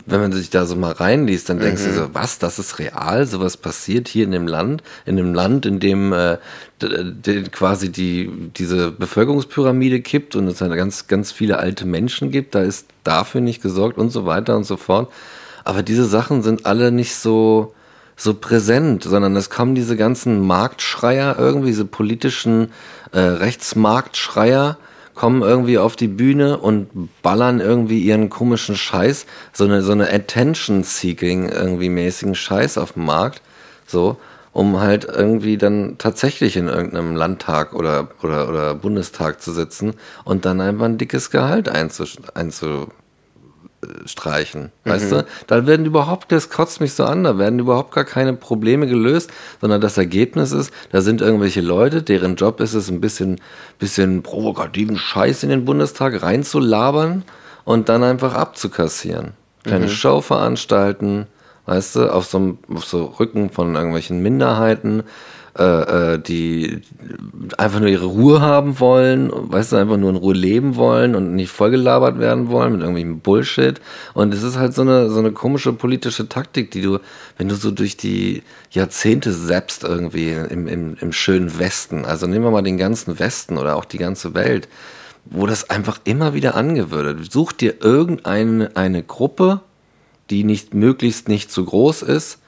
[0.07, 1.87] wenn man sich da so mal reinliest, dann denkst mhm.
[1.87, 5.66] du so, was, das ist real, sowas passiert hier in dem Land, in dem Land,
[5.66, 6.38] in dem äh,
[7.53, 12.87] quasi die, diese Bevölkerungspyramide kippt und es ganz, ganz viele alte Menschen gibt, da ist
[13.05, 15.12] dafür nicht gesorgt und so weiter und so fort.
[15.64, 17.75] Aber diese Sachen sind alle nicht so,
[18.16, 22.72] so präsent, sondern es kommen diese ganzen Marktschreier, irgendwie diese politischen
[23.12, 24.79] äh, Rechtsmarktschreier,
[25.16, 26.88] kommen irgendwie auf die Bühne und
[27.22, 33.07] ballern irgendwie ihren komischen Scheiß, so eine, so eine Attention-Seeking irgendwie mäßigen Scheiß auf dem
[33.07, 33.42] Markt,
[33.87, 34.18] so,
[34.52, 40.44] um halt irgendwie dann tatsächlich in irgendeinem Landtag oder, oder, oder Bundestag zu sitzen und
[40.44, 42.88] dann einfach ein dickes Gehalt einzusch einzu
[44.05, 44.72] streichen.
[44.85, 44.90] Mhm.
[44.90, 45.27] Weißt du?
[45.46, 49.31] Da werden überhaupt, das kotzt mich so an, da werden überhaupt gar keine Probleme gelöst,
[49.61, 53.40] sondern das Ergebnis ist, da sind irgendwelche Leute, deren Job ist es, ein bisschen,
[53.79, 57.25] bisschen provokativen Scheiß in den Bundestag reinzulabern
[57.64, 59.33] und dann einfach abzukassieren.
[59.64, 59.90] Keine mhm.
[59.90, 61.27] Show veranstalten
[61.66, 65.03] weißt du, auf so, auf so Rücken von irgendwelchen Minderheiten,
[65.59, 66.83] äh, äh, die
[67.57, 71.35] einfach nur ihre Ruhe haben wollen, weißt du, einfach nur in Ruhe leben wollen und
[71.35, 73.81] nicht vollgelabert werden wollen mit irgendwelchem Bullshit.
[74.12, 76.99] Und es ist halt so eine, so eine komische politische Taktik, die du,
[77.38, 82.45] wenn du so durch die Jahrzehnte selbst irgendwie im, im, im schönen Westen, also nehmen
[82.45, 84.69] wir mal den ganzen Westen oder auch die ganze Welt,
[85.25, 87.33] wo das einfach immer wieder angewürdet.
[87.33, 89.62] Such dir irgendeine eine Gruppe,
[90.29, 92.40] die nicht möglichst nicht zu groß ist,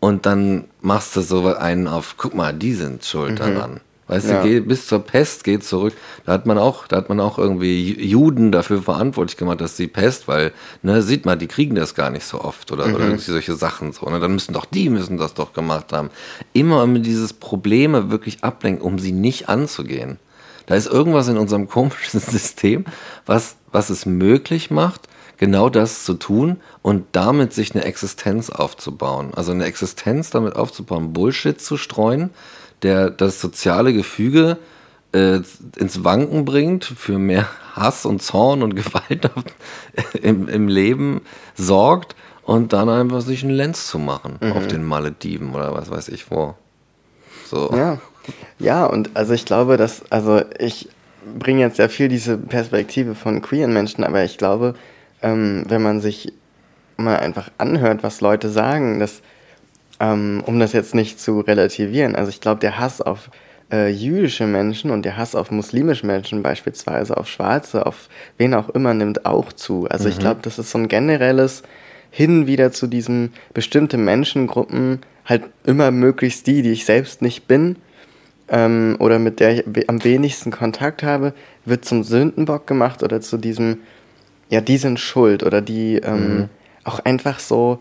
[0.00, 3.36] und dann machst du so einen auf, guck mal, die sind schuld mhm.
[3.36, 3.80] daran.
[4.08, 4.40] Weißt ja.
[4.40, 5.92] du, geh, bis zur Pest geht zurück.
[6.24, 9.88] Da hat man auch, da hat man auch irgendwie Juden dafür verantwortlich gemacht, dass die
[9.88, 12.94] Pest, weil, ne, sieht man, die kriegen das gar nicht so oft oder, mhm.
[12.94, 14.06] oder irgendwie solche Sachen so.
[14.08, 14.20] Ne?
[14.20, 16.10] Dann müssen doch die müssen das doch gemacht haben.
[16.52, 20.18] Immer mit dieses Probleme wirklich ablenken, um sie nicht anzugehen.
[20.66, 22.84] Da ist irgendwas in unserem komischen System,
[23.24, 29.32] was, was es möglich macht, genau das zu tun und damit sich eine Existenz aufzubauen.
[29.34, 32.30] Also eine Existenz damit aufzubauen, Bullshit zu streuen,
[32.82, 34.58] der das soziale Gefüge
[35.12, 35.40] äh,
[35.76, 39.30] ins Wanken bringt, für mehr Hass und Zorn und Gewalt
[40.22, 41.22] im, im Leben
[41.54, 44.52] sorgt und dann einfach sich einen Lenz zu machen mhm.
[44.52, 46.54] auf den Malediven oder was weiß ich wo.
[47.46, 47.70] So.
[47.74, 47.98] Ja.
[48.58, 50.88] Ja, und also ich glaube, dass, also ich
[51.38, 54.74] bringe jetzt sehr viel diese Perspektive von queeren Menschen, aber ich glaube,
[55.22, 56.32] ähm, wenn man sich
[56.96, 59.22] mal einfach anhört, was Leute sagen, dass,
[60.00, 63.30] ähm, um das jetzt nicht zu relativieren, also ich glaube, der Hass auf
[63.72, 68.68] äh, jüdische Menschen und der Hass auf muslimische Menschen beispielsweise, auf Schwarze, auf wen auch
[68.70, 69.86] immer, nimmt auch zu.
[69.88, 70.10] Also mhm.
[70.10, 71.62] ich glaube, das ist so ein generelles
[72.10, 77.76] Hin wieder zu diesen bestimmten Menschengruppen, halt immer möglichst die, die ich selbst nicht bin
[78.48, 83.36] ähm, oder mit der ich am wenigsten Kontakt habe, wird zum Sündenbock gemacht oder zu
[83.36, 83.78] diesem
[84.48, 86.48] ja, die sind schuld oder die ähm, mhm.
[86.84, 87.80] auch einfach so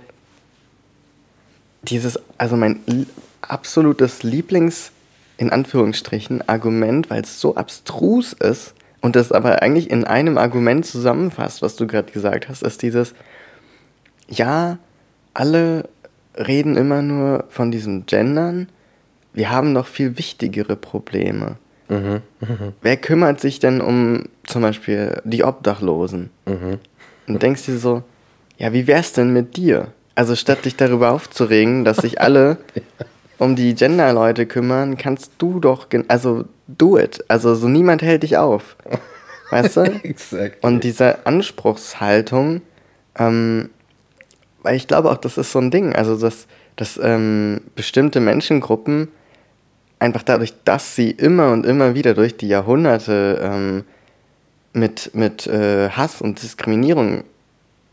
[1.84, 2.80] dieses, also mein
[3.42, 4.92] absolutes Lieblings,
[5.38, 10.86] in Anführungsstrichen, Argument, weil es so abstrus ist und das aber eigentlich in einem Argument
[10.86, 13.14] zusammenfasst, was du gerade gesagt hast, ist dieses,
[14.28, 14.80] ja,
[15.34, 15.88] alle
[16.36, 18.70] reden immer nur von diesem Gendern,
[19.34, 21.58] wir haben noch viel wichtigere Probleme.
[21.88, 22.22] Mhm.
[22.40, 22.74] Mhm.
[22.82, 26.30] Wer kümmert sich denn um zum Beispiel die Obdachlosen?
[26.46, 26.80] Mhm.
[27.28, 28.04] Und denkst dir so,
[28.58, 29.88] ja, wie wär's denn mit dir?
[30.16, 32.58] Also statt dich darüber aufzuregen, dass sich alle
[33.38, 37.24] um die Gender-Leute kümmern, kannst du doch, also do it.
[37.28, 38.76] Also so niemand hält dich auf.
[39.50, 39.82] Weißt du?
[40.04, 40.58] exactly.
[40.62, 42.62] Und diese Anspruchshaltung,
[43.18, 43.70] ähm,
[44.64, 49.10] weil ich glaube auch, das ist so ein Ding, also dass, dass ähm, bestimmte Menschengruppen
[50.00, 53.84] einfach dadurch, dass sie immer und immer wieder durch die Jahrhunderte ähm,
[54.74, 57.24] mit, mit äh, Hass und Diskriminierung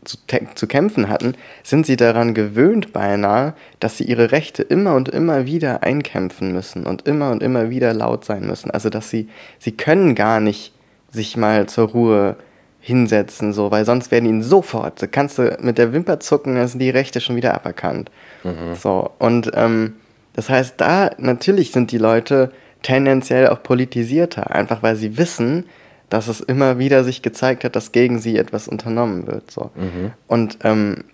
[0.03, 0.17] zu,
[0.55, 5.45] zu kämpfen hatten, sind sie daran gewöhnt beinahe, dass sie ihre Rechte immer und immer
[5.45, 8.69] wieder einkämpfen müssen und immer und immer wieder laut sein müssen.
[8.69, 10.73] Also dass sie, sie können gar nicht
[11.11, 12.35] sich mal zur Ruhe
[12.81, 16.79] hinsetzen, so, weil sonst werden ihnen sofort, kannst du mit der Wimper zucken, dann sind
[16.79, 18.11] die Rechte schon wieder aberkannt.
[18.43, 18.75] Mhm.
[18.75, 19.93] So, und ähm,
[20.33, 25.65] das heißt, da natürlich sind die Leute tendenziell auch politisierter, einfach weil sie wissen,
[26.09, 29.49] dass es immer wieder sich gezeigt hat, dass gegen sie etwas unternommen wird.
[29.49, 29.71] So.
[29.75, 30.11] Mhm.
[30.27, 31.05] Und ähm,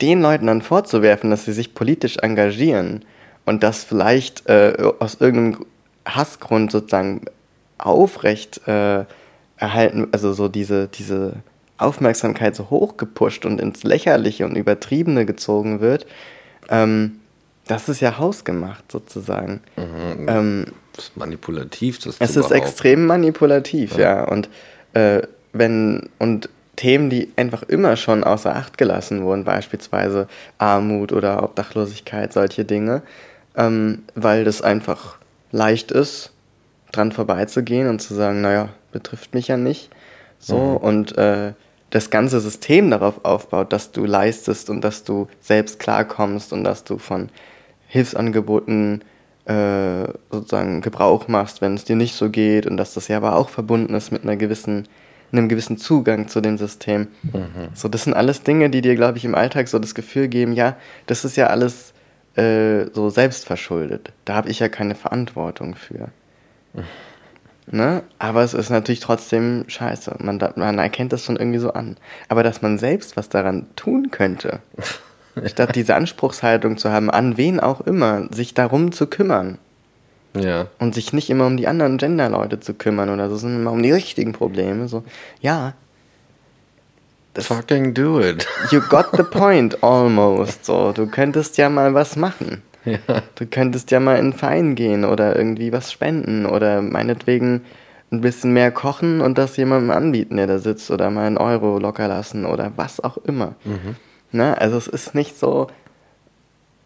[0.00, 3.04] den Leuten dann vorzuwerfen, dass sie sich politisch engagieren
[3.44, 5.66] und das vielleicht äh, aus irgendeinem
[6.06, 7.22] Hassgrund sozusagen
[7.78, 9.04] aufrecht äh,
[9.56, 11.34] erhalten, also so diese, diese
[11.76, 16.06] Aufmerksamkeit so hochgepusht und ins Lächerliche und Übertriebene gezogen wird,
[16.68, 17.20] ähm,
[17.68, 19.60] das ist ja hausgemacht sozusagen.
[19.76, 20.26] Mhm.
[20.28, 22.00] Ähm, das ist manipulativ.
[22.00, 24.16] Das es ist extrem manipulativ, ja.
[24.16, 24.24] ja.
[24.24, 24.48] Und
[24.94, 30.28] äh, wenn und Themen, die einfach immer schon außer Acht gelassen wurden, beispielsweise
[30.58, 33.02] Armut oder Obdachlosigkeit, solche Dinge,
[33.56, 35.18] ähm, weil das einfach
[35.50, 36.32] leicht ist,
[36.92, 39.90] dran vorbeizugehen und zu sagen, naja, betrifft mich ja nicht.
[40.38, 40.76] So mhm.
[40.76, 41.52] und äh,
[41.90, 46.84] das ganze System darauf aufbaut, dass du leistest und dass du selbst klarkommst und dass
[46.84, 47.30] du von
[47.88, 49.02] Hilfsangeboten
[49.46, 53.34] äh, sozusagen Gebrauch machst, wenn es dir nicht so geht und dass das ja aber
[53.34, 54.86] auch verbunden ist mit einer gewissen,
[55.32, 57.08] einem gewissen Zugang zu dem System.
[57.22, 57.68] Mhm.
[57.74, 60.52] So, das sind alles Dinge, die dir, glaube ich, im Alltag so das Gefühl geben,
[60.52, 61.94] ja, das ist ja alles
[62.36, 64.12] äh, so selbstverschuldet.
[64.26, 66.08] Da habe ich ja keine Verantwortung für.
[66.74, 66.84] Mhm.
[67.70, 68.02] Ne?
[68.18, 70.16] Aber es ist natürlich trotzdem scheiße.
[70.20, 71.98] Man, man erkennt das schon irgendwie so an.
[72.28, 74.60] Aber dass man selbst was daran tun könnte,
[75.46, 79.58] statt diese Anspruchshaltung zu haben, an wen auch immer, sich darum zu kümmern.
[80.36, 80.66] Ja.
[80.78, 83.82] Und sich nicht immer um die anderen Gender-Leute zu kümmern oder so, sondern immer um
[83.82, 84.88] die richtigen Probleme.
[84.88, 85.04] So,
[85.40, 85.74] ja,
[87.36, 88.46] Fucking do it.
[88.72, 90.64] You got the point almost.
[90.64, 92.62] So, du könntest ja mal was machen.
[92.84, 92.98] Ja.
[93.34, 97.62] Du könntest ja mal in einen Verein gehen oder irgendwie was spenden oder meinetwegen
[98.10, 101.78] ein bisschen mehr kochen und das jemandem anbieten, der da sitzt oder mal einen Euro
[101.78, 103.54] locker lassen oder was auch immer.
[103.64, 103.96] Mhm.
[104.30, 104.60] Ne?
[104.60, 105.68] also es ist nicht so,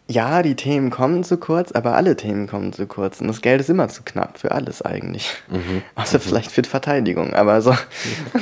[0.07, 3.21] ja, die Themen kommen zu kurz, aber alle Themen kommen zu kurz.
[3.21, 5.29] Und das Geld ist immer zu knapp für alles eigentlich.
[5.49, 5.81] Mhm.
[5.95, 6.21] Außer mhm.
[6.21, 7.73] vielleicht für die Verteidigung, aber so.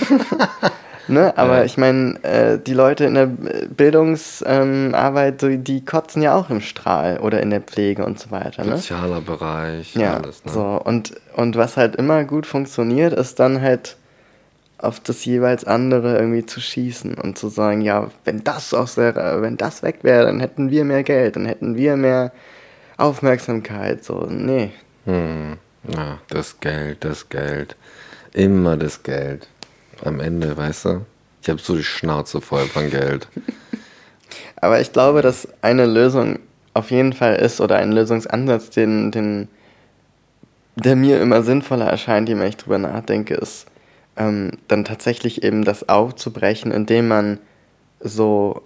[1.07, 1.37] ne?
[1.37, 1.63] Aber ja.
[1.63, 7.19] ich meine, äh, die Leute in der Bildungsarbeit, ähm, die kotzen ja auch im Strahl
[7.19, 8.63] oder in der Pflege und so weiter.
[8.63, 8.77] Ne?
[8.77, 10.43] Sozialer Bereich, ja, alles.
[10.43, 10.51] Ne?
[10.51, 13.97] So, und, und was halt immer gut funktioniert, ist dann halt
[14.81, 19.41] auf das jeweils andere irgendwie zu schießen und zu sagen, ja, wenn das aus der,
[19.41, 22.31] wenn das weg wäre, dann hätten wir mehr Geld, dann hätten wir mehr
[22.97, 24.03] Aufmerksamkeit.
[24.03, 24.71] So, nee.
[25.05, 25.57] Hm.
[25.87, 27.75] Ja, das Geld, das Geld.
[28.33, 29.47] Immer das Geld.
[30.03, 31.05] Am Ende, weißt du?
[31.41, 33.27] Ich habe so die Schnauze voll von Geld.
[34.55, 36.39] Aber ich glaube, dass eine Lösung
[36.73, 39.47] auf jeden Fall ist oder ein Lösungsansatz, den, den,
[40.75, 43.65] der mir immer sinnvoller erscheint, je mehr ich drüber nachdenke, ist,
[44.17, 47.39] ähm, dann tatsächlich eben das aufzubrechen, indem man
[47.99, 48.63] so,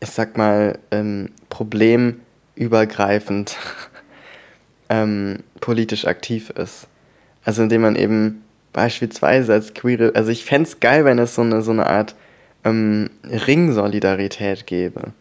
[0.00, 3.56] ich sag mal, ähm, problemübergreifend
[4.88, 6.86] ähm, politisch aktiv ist.
[7.44, 11.42] Also indem man eben beispielsweise als queere, also ich fände es geil, wenn es so
[11.42, 12.14] eine, so eine Art
[12.64, 15.12] ähm, Ringsolidarität gäbe.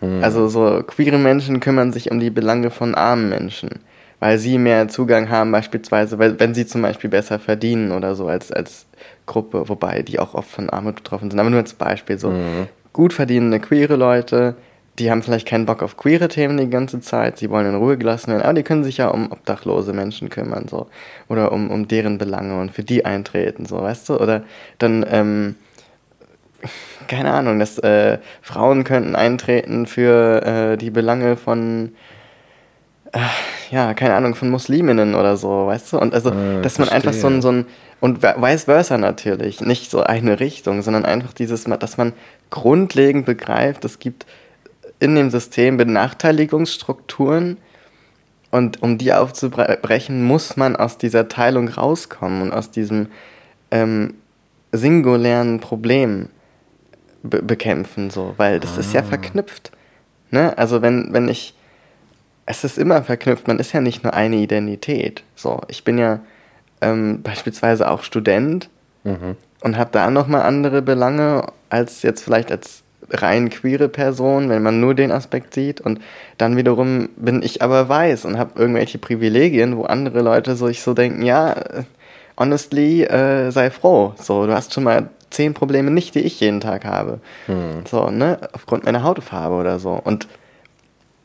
[0.00, 0.22] Hm.
[0.22, 3.80] Also so queere Menschen kümmern sich um die Belange von armen Menschen
[4.20, 8.26] weil sie mehr Zugang haben, beispielsweise, weil, wenn sie zum Beispiel besser verdienen oder so
[8.26, 8.86] als, als
[9.26, 11.38] Gruppe, wobei die auch oft von Armut betroffen sind.
[11.38, 12.68] Aber nur als Beispiel, so mhm.
[12.92, 14.56] gut verdienende queere Leute,
[14.98, 17.98] die haben vielleicht keinen Bock auf queere Themen die ganze Zeit, sie wollen in Ruhe
[17.98, 20.86] gelassen werden, aber die können sich ja um obdachlose Menschen kümmern, so.
[21.28, 24.18] Oder um, um deren Belange und für die eintreten, so, weißt du?
[24.18, 24.44] Oder
[24.78, 25.56] dann, ähm,
[27.08, 31.92] keine Ahnung, dass äh, Frauen könnten eintreten für äh, die Belange von
[33.70, 35.98] ja, keine Ahnung, von Musliminnen oder so, weißt du?
[35.98, 36.92] Und also, äh, dass man verstehe.
[36.92, 37.66] einfach so ein, so ein,
[38.00, 42.12] und vice versa natürlich, nicht so eine Richtung, sondern einfach dieses, dass man
[42.50, 44.26] grundlegend begreift, es gibt
[44.98, 47.58] in dem System Benachteiligungsstrukturen
[48.50, 53.08] und um die aufzubrechen, muss man aus dieser Teilung rauskommen und aus diesem
[53.70, 54.14] ähm,
[54.72, 56.28] singulären Problem
[57.22, 58.80] be bekämpfen, so, weil das ah.
[58.80, 59.04] ist ja ah.
[59.04, 59.72] verknüpft.
[60.30, 60.56] Ne?
[60.56, 61.54] Also wenn, wenn ich
[62.46, 65.24] es ist immer verknüpft, man ist ja nicht nur eine Identität.
[65.34, 66.20] So, ich bin ja
[66.80, 68.70] ähm, beispielsweise auch Student
[69.04, 69.36] mhm.
[69.60, 74.80] und habe da nochmal andere Belange als jetzt vielleicht als rein queere Person, wenn man
[74.80, 75.80] nur den Aspekt sieht.
[75.80, 76.00] Und
[76.38, 80.94] dann wiederum bin ich aber weiß und habe irgendwelche Privilegien, wo andere Leute sich so
[80.94, 81.54] denken, ja,
[82.38, 84.14] honestly, äh, sei froh.
[84.16, 87.20] So, du hast schon mal zehn Probleme nicht, die ich jeden Tag habe.
[87.46, 87.84] Mhm.
[87.88, 90.00] So, ne, aufgrund meiner Hautfarbe oder so.
[90.02, 90.28] Und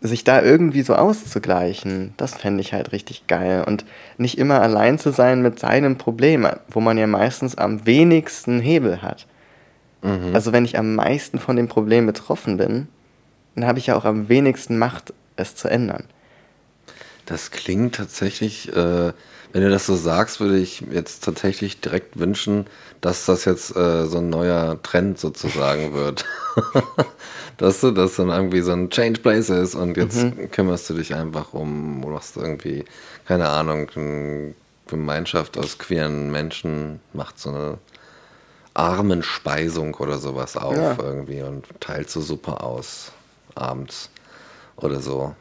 [0.01, 3.63] sich da irgendwie so auszugleichen, das fände ich halt richtig geil.
[3.65, 3.85] Und
[4.17, 9.03] nicht immer allein zu sein mit seinem Problem, wo man ja meistens am wenigsten Hebel
[9.03, 9.27] hat.
[10.01, 10.33] Mhm.
[10.33, 12.87] Also wenn ich am meisten von dem Problem betroffen bin,
[13.55, 16.05] dann habe ich ja auch am wenigsten Macht, es zu ändern.
[17.25, 19.13] Das klingt tatsächlich, äh,
[19.53, 22.67] wenn du das so sagst, würde ich jetzt tatsächlich direkt wünschen,
[23.01, 26.25] dass das jetzt äh, so ein neuer Trend sozusagen wird.
[27.57, 30.49] dass du das dann irgendwie so ein Change Place ist und jetzt mhm.
[30.51, 32.85] kümmerst du dich einfach um, machst irgendwie,
[33.25, 34.55] keine Ahnung, eine
[34.87, 37.77] Gemeinschaft aus queeren Menschen macht so eine
[38.73, 40.97] Armenspeisung oder sowas auf ja.
[40.99, 43.11] irgendwie und teilt so Suppe aus
[43.55, 44.09] abends
[44.77, 45.35] oder so.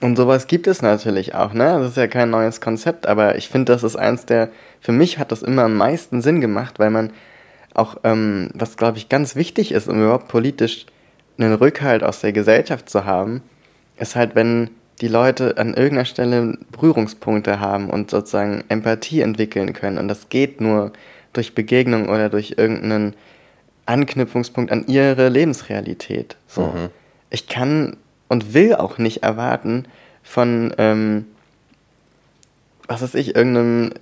[0.00, 1.78] Und sowas gibt es natürlich auch, ne?
[1.78, 4.48] Das ist ja kein neues Konzept, aber ich finde, das ist eins der,
[4.80, 7.12] für mich hat das immer am meisten Sinn gemacht, weil man
[7.74, 10.86] auch, ähm, was glaube ich ganz wichtig ist, um überhaupt politisch
[11.38, 13.42] einen Rückhalt aus der Gesellschaft zu haben,
[13.98, 19.98] ist halt, wenn die Leute an irgendeiner Stelle Berührungspunkte haben und sozusagen Empathie entwickeln können.
[19.98, 20.92] Und das geht nur
[21.32, 23.14] durch Begegnung oder durch irgendeinen
[23.86, 26.36] Anknüpfungspunkt an ihre Lebensrealität.
[26.46, 26.62] So.
[26.62, 26.88] Mhm.
[27.30, 27.96] Ich kann
[28.30, 29.84] und will auch nicht erwarten
[30.22, 31.26] von, ähm,
[32.86, 33.92] was weiß ich, irgendeinem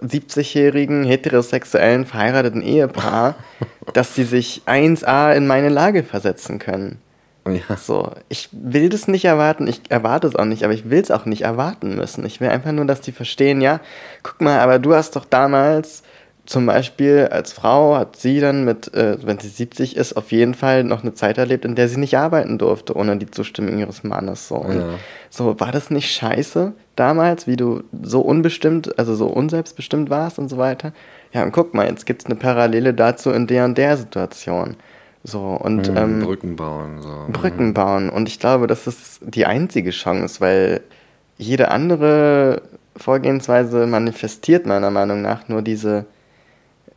[0.00, 3.36] 70-jährigen heterosexuellen verheirateten Ehepaar,
[3.92, 6.98] dass sie sich 1a in meine Lage versetzen können.
[7.46, 7.76] Ja.
[7.76, 11.10] So, ich will das nicht erwarten, ich erwarte es auch nicht, aber ich will es
[11.10, 12.24] auch nicht erwarten müssen.
[12.24, 13.80] Ich will einfach nur, dass die verstehen, ja,
[14.22, 16.02] guck mal, aber du hast doch damals
[16.46, 20.54] zum Beispiel als Frau hat sie dann mit, äh, wenn sie 70 ist, auf jeden
[20.54, 24.04] Fall noch eine Zeit erlebt, in der sie nicht arbeiten durfte, ohne die Zustimmung ihres
[24.04, 24.48] Mannes.
[24.48, 24.98] So, Und Ja.
[25.30, 30.48] so war das nicht scheiße damals, wie du so unbestimmt, also so unselbstbestimmt warst und
[30.50, 30.92] so weiter.
[31.32, 34.76] Ja, und guck mal, jetzt gibt es eine Parallele dazu in der und der Situation.
[35.22, 37.00] So, und Mhm, ähm, Brücken bauen.
[37.00, 37.24] So.
[37.28, 38.10] Brücken bauen.
[38.10, 40.82] Und ich glaube, das ist die einzige Chance, weil
[41.38, 42.60] jede andere
[42.96, 46.04] Vorgehensweise manifestiert meiner Meinung nach nur diese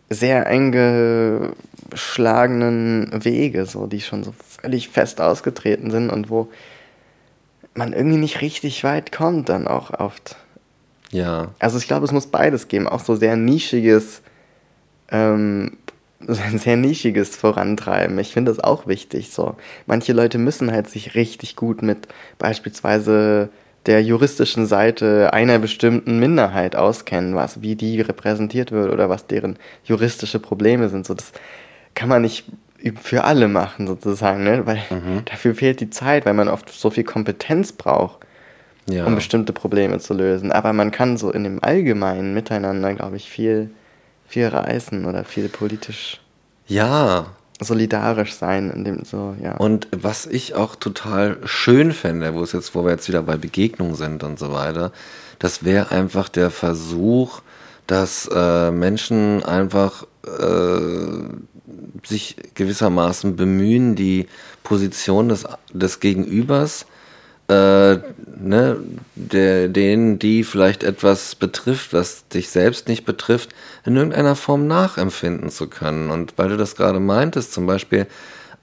[0.09, 6.49] sehr eingeschlagenen Wege, so, die schon so völlig fest ausgetreten sind und wo
[7.73, 10.37] man irgendwie nicht richtig weit kommt dann auch oft.
[11.11, 11.53] Ja.
[11.59, 14.21] Also ich glaube, es muss beides geben, auch so sehr nischiges,
[15.09, 15.77] ähm,
[16.19, 18.17] sehr nischiges Vorantreiben.
[18.19, 19.31] Ich finde das auch wichtig.
[19.31, 19.55] So,
[19.85, 22.07] manche Leute müssen halt sich richtig gut mit
[22.39, 23.49] beispielsweise
[23.87, 29.57] der juristischen Seite einer bestimmten Minderheit auskennen, was wie die repräsentiert wird oder was deren
[29.83, 31.05] juristische Probleme sind.
[31.05, 31.31] So, das
[31.95, 32.45] kann man nicht
[33.01, 34.65] für alle machen sozusagen, ne?
[34.67, 34.81] weil
[35.25, 38.19] dafür fehlt die Zeit, weil man oft so viel Kompetenz braucht
[38.89, 39.05] Ja.
[39.05, 40.51] um bestimmte Probleme zu lösen.
[40.51, 43.71] Aber man kann so in dem allgemeinen Miteinander, glaube ich, viel,
[44.27, 46.21] viel reißen oder viel politisch
[46.67, 47.27] ja.
[47.59, 49.57] Solidarisch sein, in dem so, ja.
[49.57, 53.37] Und was ich auch total schön fände, wo es jetzt, wo wir jetzt wieder bei
[53.37, 54.91] Begegnungen sind und so weiter,
[55.39, 57.41] das wäre einfach der Versuch,
[57.87, 60.79] dass äh, Menschen einfach äh,
[62.05, 64.27] sich gewissermaßen bemühen, die
[64.63, 66.85] Position des, des Gegenübers,
[67.49, 67.97] äh,
[68.39, 68.77] ne,
[69.15, 73.49] der, denen, die vielleicht etwas betrifft, was dich selbst nicht betrifft,
[73.85, 76.11] in irgendeiner Form nachempfinden zu können.
[76.11, 78.05] Und weil du das gerade meintest, zum Beispiel,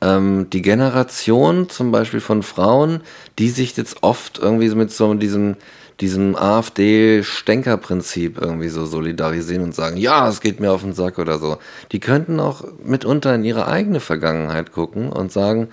[0.01, 3.01] ähm, die Generation zum Beispiel von Frauen,
[3.39, 5.57] die sich jetzt oft irgendwie mit so diesem,
[6.01, 11.39] diesem AfD-Stänkerprinzip irgendwie so solidarisieren und sagen, ja, es geht mir auf den Sack oder
[11.39, 11.57] so.
[11.93, 15.69] Die könnten auch mitunter in ihre eigene Vergangenheit gucken und sagen,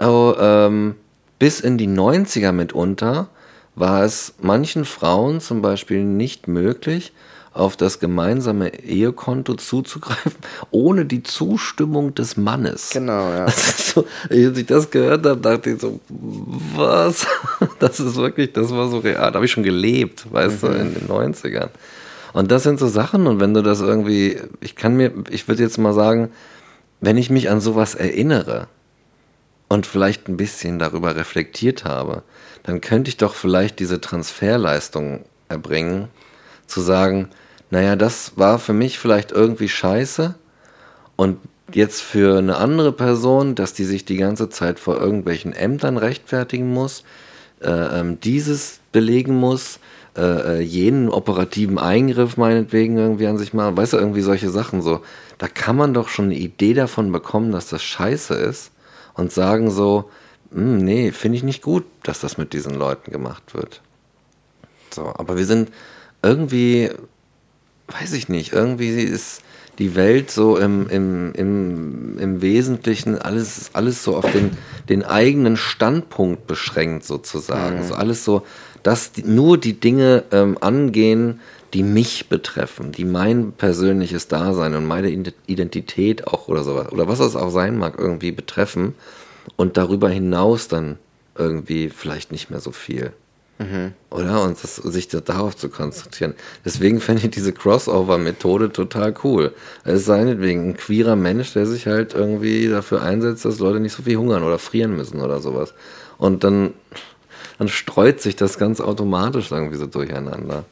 [0.00, 0.96] oh, ähm,
[1.38, 3.28] bis in die 90er mitunter
[3.74, 7.12] war es manchen Frauen zum Beispiel nicht möglich,
[7.58, 10.32] auf das gemeinsame Ehekonto zuzugreifen,
[10.70, 12.90] ohne die Zustimmung des Mannes.
[12.90, 13.48] Genau, ja.
[13.50, 17.26] So, als ich das gehört habe, dachte ich so, was?
[17.80, 19.30] Das ist wirklich, das war so real.
[19.30, 21.70] Da habe ich schon gelebt, weißt du, in den 90ern.
[22.32, 25.62] Und das sind so Sachen, und wenn du das irgendwie, ich kann mir, ich würde
[25.62, 26.30] jetzt mal sagen,
[27.00, 28.68] wenn ich mich an sowas erinnere
[29.68, 32.22] und vielleicht ein bisschen darüber reflektiert habe,
[32.62, 36.08] dann könnte ich doch vielleicht diese Transferleistung erbringen,
[36.66, 37.28] zu sagen,
[37.70, 40.34] naja, das war für mich vielleicht irgendwie scheiße
[41.16, 41.38] und
[41.72, 46.72] jetzt für eine andere Person, dass die sich die ganze Zeit vor irgendwelchen Ämtern rechtfertigen
[46.72, 47.04] muss,
[47.60, 49.80] äh, ähm, dieses belegen muss,
[50.16, 50.22] äh,
[50.58, 55.02] äh, jenen operativen Eingriff meinetwegen irgendwie an sich mal, weißt du, irgendwie solche Sachen so.
[55.36, 58.72] Da kann man doch schon eine Idee davon bekommen, dass das scheiße ist
[59.18, 60.08] und sagen so,
[60.52, 63.82] "Hm, nee, finde ich nicht gut, dass das mit diesen Leuten gemacht wird.
[64.90, 65.70] So, aber wir sind
[66.22, 66.90] irgendwie,
[67.88, 69.42] weiß ich nicht, irgendwie ist
[69.78, 74.52] die Welt so im, im, im, im Wesentlichen alles, alles so auf den,
[74.88, 77.84] den eigenen Standpunkt beschränkt sozusagen.
[77.84, 78.42] So alles so,
[78.82, 81.40] dass die, nur die Dinge ähm, angehen,
[81.74, 87.08] die mich betreffen, die mein persönliches Dasein und meine Ide- Identität auch oder sowas, oder
[87.08, 88.94] was es auch sein mag, irgendwie betreffen
[89.56, 90.98] und darüber hinaus dann
[91.36, 93.12] irgendwie vielleicht nicht mehr so viel.
[94.10, 94.42] Oder?
[94.44, 96.34] Und das, sich da- darauf zu konzentrieren.
[96.64, 99.52] Deswegen fände ich diese Crossover-Methode total cool.
[99.84, 103.94] Es sei meinetwegen ein queerer Mensch, der sich halt irgendwie dafür einsetzt, dass Leute nicht
[103.94, 105.74] so viel hungern oder frieren müssen oder sowas.
[106.18, 106.72] Und dann,
[107.58, 110.64] dann streut sich das ganz automatisch irgendwie so durcheinander.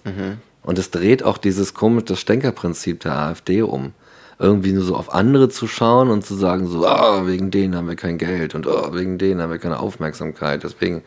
[0.66, 3.92] Und es dreht auch dieses komische Stänkerprinzip der AfD um.
[4.38, 7.88] Irgendwie nur so auf andere zu schauen und zu sagen, so, ah, wegen denen haben
[7.88, 10.64] wir kein Geld und ah, wegen denen haben wir keine Aufmerksamkeit.
[10.64, 11.02] Deswegen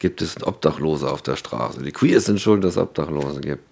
[0.00, 1.82] gibt es Obdachlose auf der Straße.
[1.82, 3.62] Die Queers sind schuld, dass es Obdachlose gibt.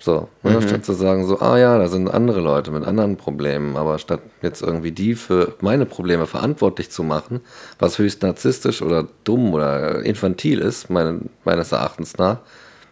[0.00, 3.76] So, ne, statt zu sagen, so, ah ja, da sind andere Leute mit anderen Problemen,
[3.76, 7.40] aber statt jetzt irgendwie die für meine Probleme verantwortlich zu machen,
[7.78, 12.38] was höchst narzisstisch oder dumm oder infantil ist, meine, meines Erachtens nach,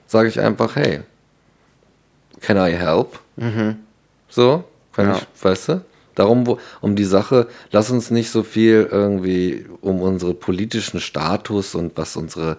[0.07, 1.01] sage ich einfach, hey,
[2.41, 3.19] can I help?
[4.29, 5.17] So, kann Ja.
[5.17, 5.85] ich, weißt du?
[6.15, 11.75] Darum, wo, um die Sache, lass uns nicht so viel irgendwie um unsere politischen Status
[11.75, 12.59] und was unsere,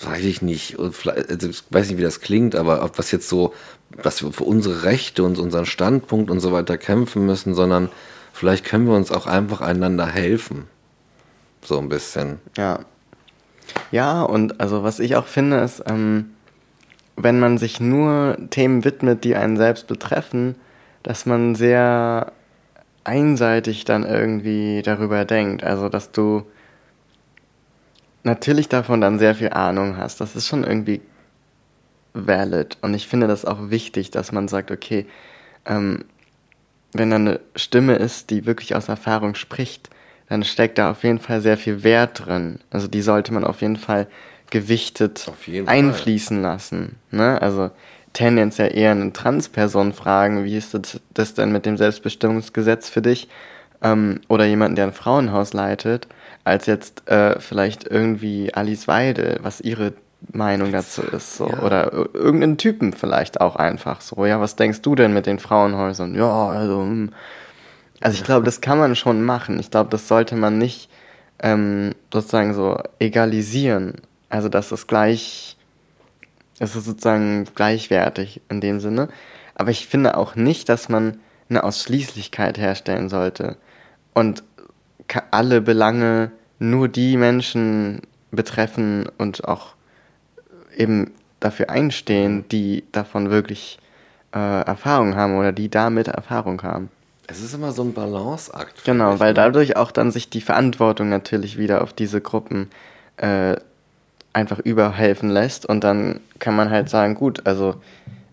[0.00, 3.52] weiß ich nicht, also ich weiß nicht, wie das klingt, aber ob was jetzt so,
[4.02, 7.90] dass wir für unsere Rechte und unseren Standpunkt und so weiter kämpfen müssen, sondern
[8.32, 10.64] vielleicht können wir uns auch einfach einander helfen.
[11.62, 12.38] So ein bisschen.
[12.56, 12.80] Ja.
[13.90, 16.30] Ja, und also was ich auch finde, ist, ähm,
[17.16, 20.54] wenn man sich nur Themen widmet, die einen selbst betreffen,
[21.02, 22.32] dass man sehr
[23.04, 25.64] einseitig dann irgendwie darüber denkt.
[25.64, 26.44] Also, dass du
[28.22, 30.20] natürlich davon dann sehr viel Ahnung hast.
[30.20, 31.00] Das ist schon irgendwie
[32.12, 32.76] valid.
[32.82, 35.06] Und ich finde das auch wichtig, dass man sagt, okay,
[35.64, 36.04] ähm,
[36.92, 39.90] wenn da eine Stimme ist, die wirklich aus Erfahrung spricht,
[40.28, 42.58] dann steckt da auf jeden Fall sehr viel Wert drin.
[42.70, 44.08] Also die sollte man auf jeden Fall
[44.50, 45.30] gewichtet
[45.66, 46.52] einfließen Fall.
[46.52, 46.96] lassen.
[47.10, 47.40] Ne?
[47.40, 47.70] Also
[48.12, 53.28] tendenziell eher eine Transperson fragen, wie ist das, das denn mit dem Selbstbestimmungsgesetz für dich?
[53.82, 56.08] Ähm, oder jemanden, der ein Frauenhaus leitet,
[56.44, 59.92] als jetzt äh, vielleicht irgendwie Alice Weidel, was ihre
[60.32, 61.36] Meinung dazu ist.
[61.36, 61.48] So.
[61.48, 61.62] Ja.
[61.62, 64.24] Oder irgendeinen Typen vielleicht auch einfach so.
[64.24, 66.14] Ja, was denkst du denn mit den Frauenhäusern?
[66.14, 66.80] Ja, also.
[66.80, 67.10] Hm.
[68.00, 69.58] Also ich glaube, das kann man schon machen.
[69.58, 70.90] Ich glaube, das sollte man nicht
[71.42, 73.94] ähm, sozusagen so egalisieren.
[74.36, 75.56] Also dass es gleich,
[76.58, 79.08] es ist sozusagen gleichwertig in dem Sinne.
[79.54, 81.18] Aber ich finde auch nicht, dass man
[81.48, 83.56] eine Ausschließlichkeit herstellen sollte
[84.12, 84.44] und
[85.30, 89.68] alle Belange nur die Menschen betreffen und auch
[90.76, 93.78] eben dafür einstehen, die davon wirklich
[94.34, 96.90] äh, Erfahrung haben oder die damit Erfahrung haben.
[97.26, 98.84] Es ist immer so ein Balanceakt.
[98.84, 99.34] Genau, weil ne?
[99.34, 102.68] dadurch auch dann sich die Verantwortung natürlich wieder auf diese Gruppen
[103.16, 103.56] äh,
[104.36, 107.76] einfach überhelfen lässt und dann kann man halt sagen, gut, also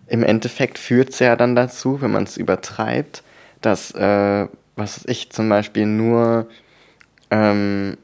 [0.06, 3.22] im Endeffekt führt es ja dann dazu, wenn man es übertreibt,
[3.62, 4.46] dass, äh,
[4.76, 6.46] was ich zum Beispiel nur
[7.30, 7.96] ähm,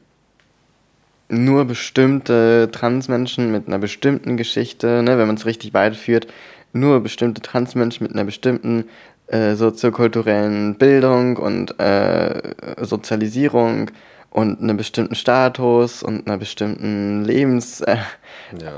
[1.29, 6.27] nur bestimmte Transmenschen mit einer bestimmten Geschichte, ne, wenn man es richtig weit führt,
[6.73, 8.85] nur bestimmte Transmenschen mit einer bestimmten
[9.27, 12.41] äh, soziokulturellen Bildung und äh,
[12.81, 13.91] Sozialisierung
[14.31, 17.97] und einem bestimmten Status und einer bestimmten Lebensalter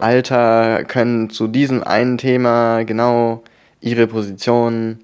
[0.02, 0.84] äh, ja.
[0.84, 3.44] können zu diesem einen Thema genau
[3.80, 5.00] ihre Position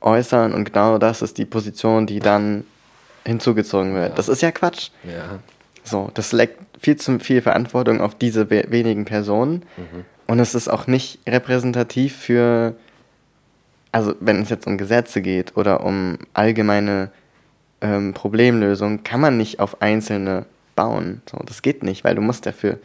[0.00, 2.64] äußern und genau das ist die Position, die dann
[3.24, 4.10] hinzugezogen wird.
[4.10, 4.14] Ja.
[4.14, 4.90] Das ist ja Quatsch.
[5.04, 5.38] Ja.
[5.84, 9.64] So, das leckt viel zu viel Verantwortung auf diese we wenigen Personen.
[9.76, 10.04] Mhm.
[10.26, 12.74] Und es ist auch nicht repräsentativ für,
[13.92, 17.10] also wenn es jetzt um Gesetze geht oder um allgemeine
[17.80, 21.22] ähm, Problemlösung, kann man nicht auf Einzelne bauen.
[21.30, 22.78] So, das geht nicht, weil du musst dafür,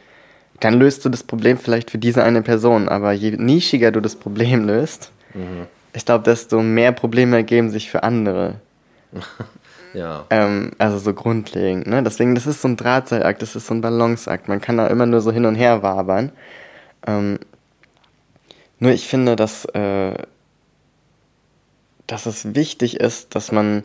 [0.59, 4.15] dann löst du das Problem vielleicht für diese eine Person, aber je nischiger du das
[4.15, 5.67] Problem löst, mhm.
[5.93, 8.55] ich glaube, desto mehr Probleme ergeben sich für andere.
[9.93, 10.25] Ja.
[10.31, 11.85] Ähm, also so grundlegend.
[11.85, 12.01] Ne?
[12.01, 14.47] Deswegen, das ist so ein Drahtseilakt, das ist so ein Balanceakt.
[14.47, 16.31] Man kann da immer nur so hin und her wabern.
[17.05, 17.37] Ähm,
[18.79, 20.15] nur ich finde, dass, äh,
[22.07, 23.83] dass es wichtig ist, dass man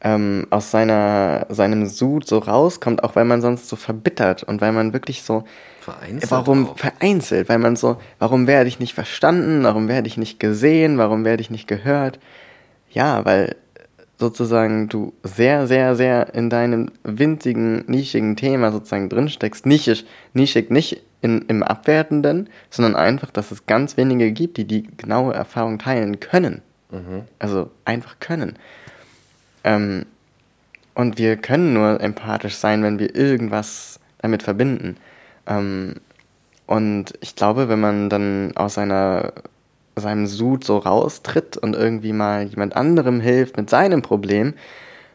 [0.00, 4.72] ähm, aus seiner, seinem Sud so rauskommt, auch weil man sonst so verbittert und weil
[4.72, 5.44] man wirklich so.
[5.80, 6.30] Vereinzelt.
[6.30, 6.78] Warum auch.
[6.78, 7.48] vereinzelt?
[7.48, 9.64] Weil man so, warum werde ich nicht verstanden?
[9.64, 10.98] Warum werde ich nicht gesehen?
[10.98, 12.18] Warum werde ich nicht gehört?
[12.90, 13.56] Ja, weil
[14.18, 19.64] sozusagen du sehr, sehr, sehr in deinem winzigen, nischigen Thema sozusagen drinsteckst.
[19.64, 24.82] Nischig, nischig nicht in, im Abwertenden, sondern einfach, dass es ganz wenige gibt, die die
[24.96, 26.62] genaue Erfahrung teilen können.
[26.90, 27.22] Mhm.
[27.38, 28.56] Also einfach können.
[29.64, 30.06] Ähm,
[30.94, 34.96] und wir können nur empathisch sein, wenn wir irgendwas damit verbinden.
[35.46, 35.94] Ähm,
[36.66, 39.32] und ich glaube, wenn man dann aus einer
[40.00, 44.54] seinem Sud so raustritt und irgendwie mal jemand anderem hilft mit seinem Problem,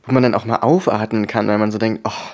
[0.06, 2.32] wo man dann auch mal aufatmen kann, weil man so denkt, oh,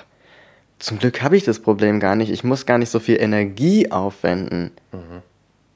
[0.78, 3.90] zum Glück habe ich das Problem gar nicht, ich muss gar nicht so viel Energie
[3.92, 5.22] aufwenden, mhm.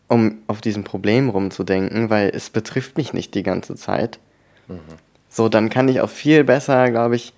[0.09, 4.19] um auf diesem Problem rumzudenken, weil es betrifft mich nicht die ganze Zeit.
[4.67, 4.79] Mhm.
[5.35, 7.33] So, dann kann ich auch viel besser, glaube ich,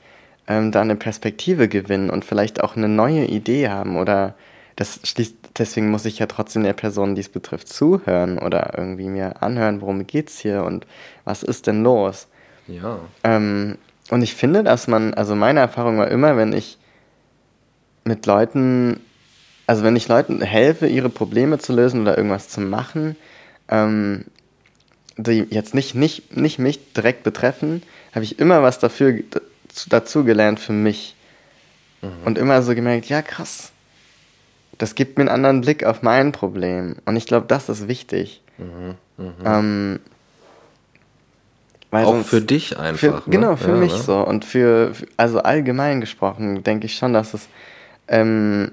[0.46, 4.34] ähm, da eine Perspektive gewinnen und vielleicht auch eine neue Idee haben oder
[4.76, 9.08] das schließt, deswegen muss ich ja trotzdem der Person, die es betrifft, zuhören oder irgendwie
[9.08, 10.86] mir anhören, worum geht's hier und
[11.24, 12.28] was ist denn los.
[12.68, 12.98] Ja.
[13.24, 13.78] Ähm,
[14.10, 16.76] und ich finde, dass man, also meine Erfahrung war immer, wenn ich
[18.04, 19.00] mit Leuten,
[19.66, 23.16] also wenn ich Leuten helfe, ihre Probleme zu lösen oder irgendwas zu machen,
[23.70, 24.26] ähm,
[25.16, 27.82] die jetzt nicht, nicht, nicht mich direkt betreffen,
[28.14, 29.20] habe ich immer was dafür
[29.88, 31.14] dazu gelernt für mich.
[32.02, 32.08] Mhm.
[32.24, 33.72] Und immer so gemerkt, ja krass,
[34.78, 36.96] das gibt mir einen anderen Blick auf mein Problem.
[37.06, 38.42] Und ich glaube, das ist wichtig.
[38.58, 39.58] Mhm, mh.
[39.58, 40.00] ähm,
[41.90, 42.98] auch für dich einfach.
[42.98, 43.22] Für, ne?
[43.26, 43.98] Genau, für ja, mich ne?
[43.98, 44.18] so.
[44.18, 47.48] Und für, also allgemein gesprochen, denke ich schon, dass es,
[48.08, 48.72] ähm,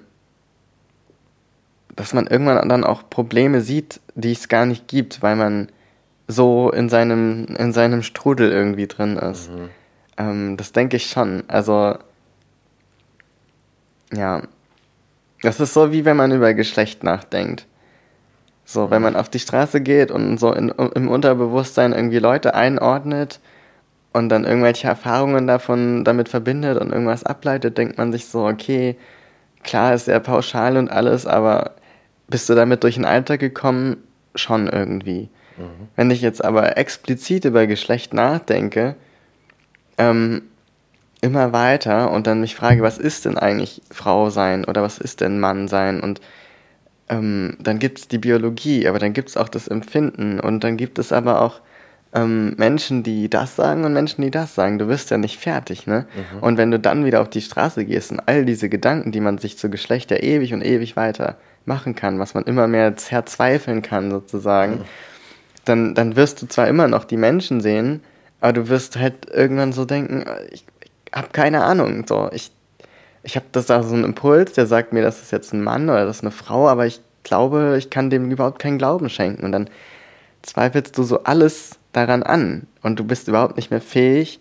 [1.95, 5.69] dass man irgendwann dann auch Probleme sieht, die es gar nicht gibt, weil man
[6.34, 9.49] so in seinem, in seinem Strudel irgendwie drin ist.
[9.51, 9.69] Mhm.
[10.17, 11.43] Ähm, das denke ich schon.
[11.47, 11.95] Also,
[14.13, 14.41] ja,
[15.41, 17.65] das ist so, wie wenn man über Geschlecht nachdenkt.
[18.65, 23.39] So, wenn man auf die Straße geht und so in, im Unterbewusstsein irgendwie Leute einordnet
[24.13, 28.95] und dann irgendwelche Erfahrungen davon damit verbindet und irgendwas ableitet, denkt man sich so, okay,
[29.63, 31.71] klar ist sehr pauschal und alles, aber
[32.29, 33.97] bist du damit durch den Alltag gekommen?
[34.36, 35.29] Schon irgendwie.
[35.57, 35.87] Mhm.
[35.95, 38.95] Wenn ich jetzt aber explizit über Geschlecht nachdenke,
[39.97, 40.43] ähm,
[41.21, 45.21] immer weiter und dann mich frage, was ist denn eigentlich Frau sein oder was ist
[45.21, 46.19] denn Mann sein und
[47.09, 50.77] ähm, dann gibt es die Biologie, aber dann gibt es auch das Empfinden und dann
[50.77, 51.61] gibt es aber auch
[52.13, 54.77] ähm, Menschen, die das sagen und Menschen, die das sagen.
[54.77, 56.05] Du wirst ja nicht fertig, ne?
[56.15, 56.43] Mhm.
[56.43, 59.37] Und wenn du dann wieder auf die Straße gehst und all diese Gedanken, die man
[59.37, 64.11] sich zu Geschlechter ewig und ewig weiter machen kann, was man immer mehr zerzweifeln kann
[64.11, 64.85] sozusagen, mhm.
[65.66, 68.01] Dann, dann wirst du zwar immer noch die Menschen sehen,
[68.41, 70.66] aber du wirst halt irgendwann so denken, ich,
[71.05, 72.51] ich habe keine Ahnung, so, ich,
[73.24, 75.89] ich habe das da so einen Impuls, der sagt mir, das ist jetzt ein Mann
[75.89, 79.45] oder das ist eine Frau, aber ich glaube, ich kann dem überhaupt keinen Glauben schenken
[79.45, 79.70] und dann
[80.41, 84.39] zweifelst du so alles daran an und du bist überhaupt nicht mehr fähig,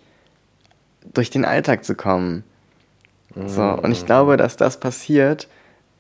[1.14, 2.44] durch den Alltag zu kommen.
[3.46, 5.48] So, und ich glaube, dass das passiert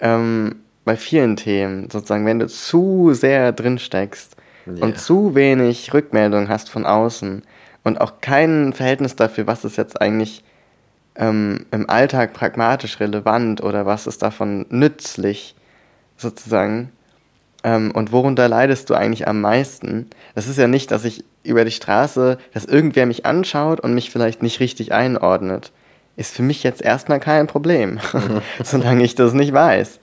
[0.00, 4.84] ähm, bei vielen Themen, sozusagen, wenn du zu sehr drin steckst yeah.
[4.84, 7.42] und zu wenig Rückmeldung hast von außen
[7.84, 10.44] und auch kein Verhältnis dafür, was ist jetzt eigentlich
[11.16, 15.54] ähm, im Alltag pragmatisch relevant oder was ist davon nützlich,
[16.16, 16.92] sozusagen,
[17.64, 20.08] ähm, und worunter leidest du eigentlich am meisten?
[20.34, 24.10] Das ist ja nicht, dass ich über die Straße, dass irgendwer mich anschaut und mich
[24.10, 25.72] vielleicht nicht richtig einordnet.
[26.16, 27.98] Ist für mich jetzt erstmal kein Problem,
[28.62, 29.98] solange ich das nicht weiß.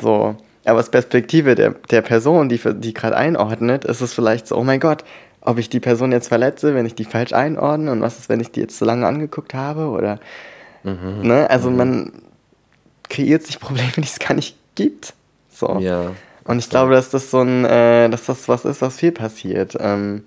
[0.00, 0.36] So.
[0.64, 4.64] Aber aus Perspektive der, der Person, die, die gerade einordnet, ist es vielleicht so, oh
[4.64, 5.04] mein Gott,
[5.40, 8.40] ob ich die Person jetzt verletze, wenn ich die falsch einordne und was ist, wenn
[8.40, 10.18] ich die jetzt zu lange angeguckt habe oder,
[10.82, 11.20] mhm.
[11.22, 11.76] ne, also mhm.
[11.76, 12.12] man
[13.10, 15.12] kreiert sich Probleme, die es gar nicht gibt.
[15.50, 15.78] So.
[15.80, 16.12] Ja.
[16.44, 19.76] Und ich glaube, dass das so ein, äh, dass das was ist, was viel passiert.
[19.78, 20.24] Ähm,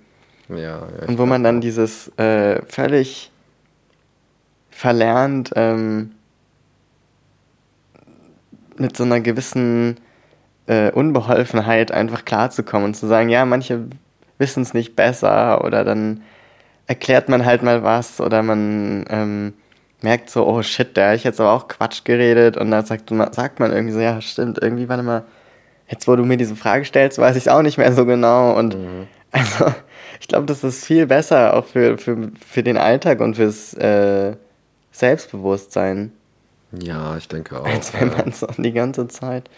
[0.50, 3.32] ja, ja und wo man dann dieses äh, völlig
[4.70, 6.12] verlernt, ähm,
[8.78, 9.98] mit so einer gewissen
[10.68, 13.86] äh, Unbeholfenheit einfach klarzukommen und zu sagen, ja, manche
[14.38, 16.22] wissen es nicht besser oder dann
[16.86, 19.54] erklärt man halt mal was oder man ähm,
[20.02, 23.12] merkt so, oh shit, da habe ich jetzt aber auch Quatsch geredet und dann sagt,
[23.32, 25.24] sagt man irgendwie so, ja, stimmt, irgendwie, warte mal,
[25.90, 28.58] jetzt wo du mir diese Frage stellst, weiß ich es auch nicht mehr so genau
[28.58, 29.08] und mhm.
[29.32, 29.74] also
[30.20, 34.36] ich glaube, das ist viel besser auch für, für, für den Alltag und fürs äh,
[34.92, 36.12] Selbstbewusstsein.
[36.72, 37.66] Ja, ich denke auch.
[37.66, 39.50] Als wenn man so die ganze Zeit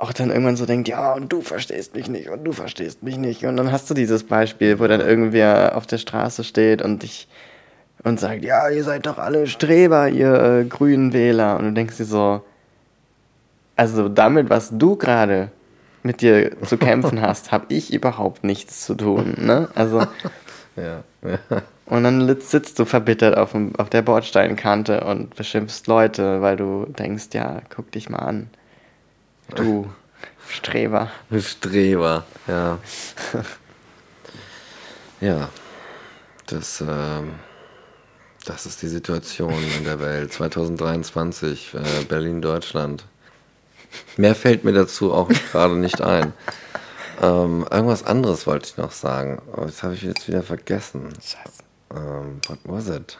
[0.00, 3.16] auch dann irgendwann so denkt, ja, und du verstehst mich nicht und du verstehst mich
[3.18, 3.44] nicht.
[3.44, 7.28] Und dann hast du dieses Beispiel, wo dann irgendwer auf der Straße steht und dich
[8.02, 11.58] und sagt, ja, ihr seid doch alle Streber, ihr äh, grünen Wähler.
[11.58, 12.42] Und du denkst dir so,
[13.76, 15.50] also damit, was du gerade
[16.02, 19.34] mit dir zu kämpfen hast, habe ich überhaupt nichts zu tun.
[19.38, 19.68] Ne?
[19.74, 20.00] Also.
[20.76, 21.62] ja, ja.
[21.86, 26.86] Und dann sitzt du verbittert auf, dem, auf der Bordsteinkante und beschimpfst Leute, weil du
[26.86, 28.48] denkst, ja, guck dich mal an.
[29.56, 29.90] Du
[30.48, 31.10] Streber.
[31.38, 32.78] Streber, ja.
[35.20, 35.48] ja,
[36.46, 37.34] das, ähm,
[38.44, 40.32] das ist die Situation in der Welt.
[40.32, 43.04] 2023, äh, Berlin, Deutschland.
[44.16, 46.32] Mehr fällt mir dazu auch gerade nicht ein.
[47.20, 51.10] Ähm, irgendwas anderes wollte ich noch sagen, aber das habe ich jetzt wieder vergessen.
[51.20, 51.62] Scheiße.
[51.90, 53.18] Um, what was it?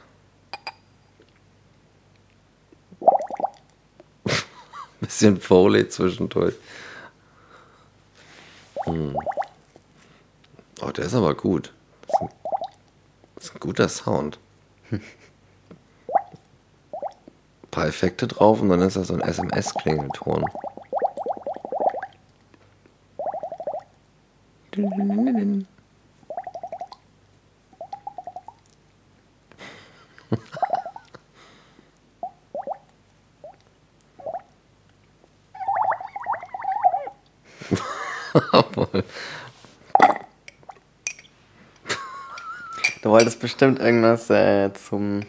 [5.07, 6.55] Bisschen Foley zwischendurch.
[8.85, 9.17] Hm.
[10.83, 11.73] Oh, der ist aber gut.
[12.07, 12.29] Das ist ein,
[13.37, 14.39] das ist ein guter Sound.
[14.91, 15.01] Ein
[17.71, 20.45] paar Effekte drauf und dann ist das so ein SMS-Klingelton.
[43.03, 45.23] Du wolltest bestimmt irgendwas äh, zum.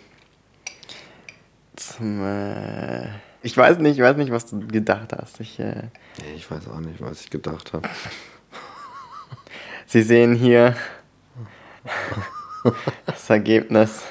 [1.76, 2.24] zum.
[2.26, 3.08] Äh,
[3.44, 5.40] ich weiß nicht, ich weiß nicht, was du gedacht hast.
[5.40, 5.90] Ich, äh,
[6.36, 7.90] ich weiß auch nicht, was ich gedacht habe.
[9.88, 10.76] Sie sehen hier
[13.06, 14.04] das Ergebnis.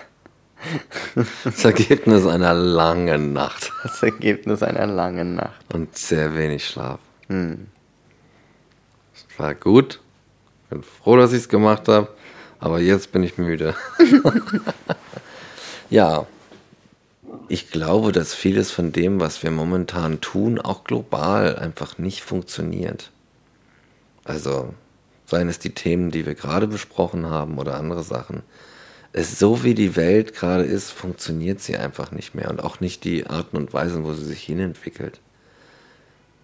[1.44, 3.72] Das Ergebnis einer langen Nacht.
[3.82, 5.72] Das Ergebnis einer langen Nacht.
[5.72, 7.00] Und sehr wenig Schlaf.
[7.28, 7.68] Hm
[9.40, 10.00] war gut.
[10.68, 12.08] Bin froh, dass ich es gemacht habe.
[12.58, 13.74] Aber jetzt bin ich müde.
[15.90, 16.26] ja,
[17.48, 23.10] ich glaube, dass vieles von dem, was wir momentan tun, auch global einfach nicht funktioniert.
[24.24, 24.74] Also,
[25.26, 28.42] seien es die Themen, die wir gerade besprochen haben oder andere Sachen.
[29.12, 33.04] Es, so wie die Welt gerade ist, funktioniert sie einfach nicht mehr und auch nicht
[33.04, 35.20] die Arten und Weisen, wo sie sich hinentwickelt.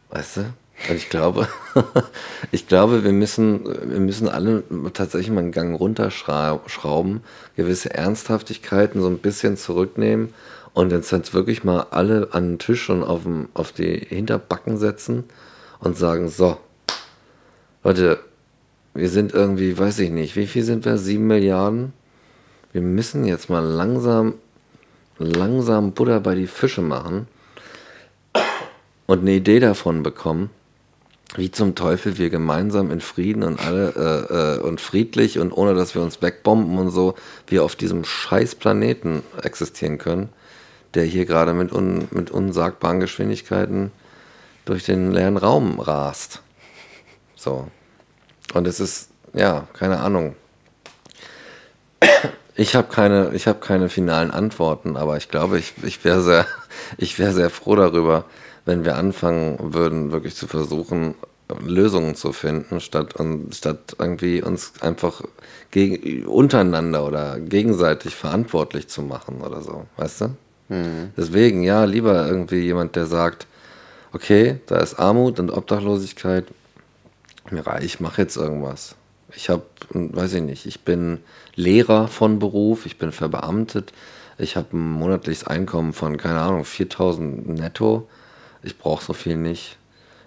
[0.09, 0.53] Weißt du?
[0.89, 1.49] Und ich glaube,
[2.53, 4.63] ich glaube, wir müssen, wir müssen alle
[4.93, 7.23] tatsächlich mal einen Gang runterschrauben,
[7.57, 10.33] gewisse Ernsthaftigkeiten so ein bisschen zurücknehmen
[10.75, 14.77] und jetzt halt wirklich mal alle an den Tisch und auf, dem, auf die Hinterbacken
[14.77, 15.25] setzen
[15.81, 16.59] und sagen, so,
[17.83, 18.21] Leute,
[18.95, 20.99] wir sind irgendwie, weiß ich nicht, wie viel sind wir?
[20.99, 21.93] Sieben Milliarden?
[22.73, 24.35] Wir müssen jetzt mal langsam,
[25.19, 27.27] langsam Butter bei die Fische machen
[29.07, 30.51] und eine Idee davon bekommen,
[31.35, 35.75] wie zum Teufel wir gemeinsam in Frieden und alle äh, äh, und friedlich und ohne
[35.75, 37.15] dass wir uns wegbomben und so,
[37.49, 40.29] wir auf diesem scheiß Planeten existieren können,
[40.95, 43.91] der hier gerade mit, un, mit unsagbaren Geschwindigkeiten
[44.65, 46.43] durch den leeren Raum rast.
[47.35, 47.69] So.
[48.55, 50.37] Und es ist, ja, keine Ahnung.
[52.57, 56.47] Ich habe keine, ich hab keine finalen Antworten, aber ich glaube, ich, ich wäre sehr,
[56.99, 58.25] ich wär sehr froh darüber,
[58.65, 61.15] wenn wir anfangen würden, wirklich zu versuchen,
[61.65, 63.15] Lösungen zu finden, statt,
[63.53, 65.23] statt irgendwie uns einfach
[65.71, 70.25] gegen, untereinander oder gegenseitig verantwortlich zu machen oder so, weißt du?
[70.69, 71.13] Mhm.
[71.17, 73.47] Deswegen, ja, lieber irgendwie jemand, der sagt,
[74.13, 76.47] okay, da ist Armut und Obdachlosigkeit,
[77.81, 78.97] ich mache jetzt irgendwas.
[79.35, 81.19] Ich habe, weiß ich nicht, ich bin
[81.55, 83.93] Lehrer von Beruf, ich bin verbeamtet,
[84.39, 88.07] ich habe ein monatliches Einkommen von, keine Ahnung, 4000 netto
[88.67, 89.79] ich brauche so viel nicht.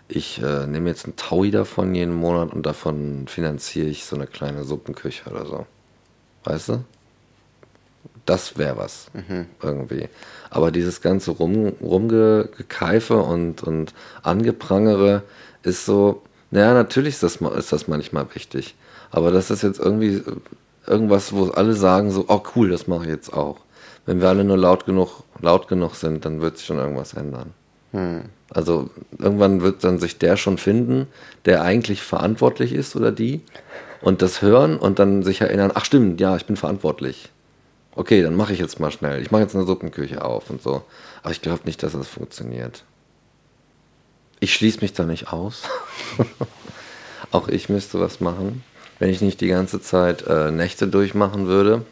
[0.07, 4.27] Ich äh, nehme jetzt einen Taui davon jeden Monat und davon finanziere ich so eine
[4.27, 5.65] kleine Suppenküche oder so.
[6.45, 6.83] Weißt du?
[8.25, 9.47] Das wäre was mhm.
[9.61, 10.07] irgendwie.
[10.49, 13.93] Aber dieses ganze Rum, Rumgekeife und, und
[14.23, 15.23] Angeprangere
[15.63, 18.75] ist so, naja, natürlich ist das, ist das manchmal wichtig.
[19.11, 20.23] Aber das ist jetzt irgendwie
[20.85, 23.57] irgendwas, wo alle sagen so, oh cool, das mache ich jetzt auch.
[24.05, 27.53] Wenn wir alle nur laut genug, laut genug sind, dann wird sich schon irgendwas ändern.
[27.91, 28.23] Hm.
[28.51, 31.07] Also irgendwann wird dann sich der schon finden,
[31.45, 33.41] der eigentlich verantwortlich ist oder die
[34.01, 37.29] und das hören und dann sich erinnern, ach stimmt, ja, ich bin verantwortlich.
[37.95, 39.21] Okay, dann mache ich jetzt mal schnell.
[39.21, 40.83] Ich mache jetzt eine Suppenküche auf und so.
[41.21, 42.83] Aber ich glaube nicht, dass das funktioniert.
[44.39, 45.63] Ich schließe mich da nicht aus.
[47.31, 48.63] Auch ich müsste was machen.
[48.99, 51.85] Wenn ich nicht die ganze Zeit äh, Nächte durchmachen würde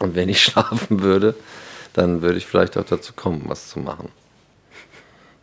[0.00, 1.34] und wenn ich schlafen würde,
[1.92, 4.08] dann würde ich vielleicht auch dazu kommen, was zu machen.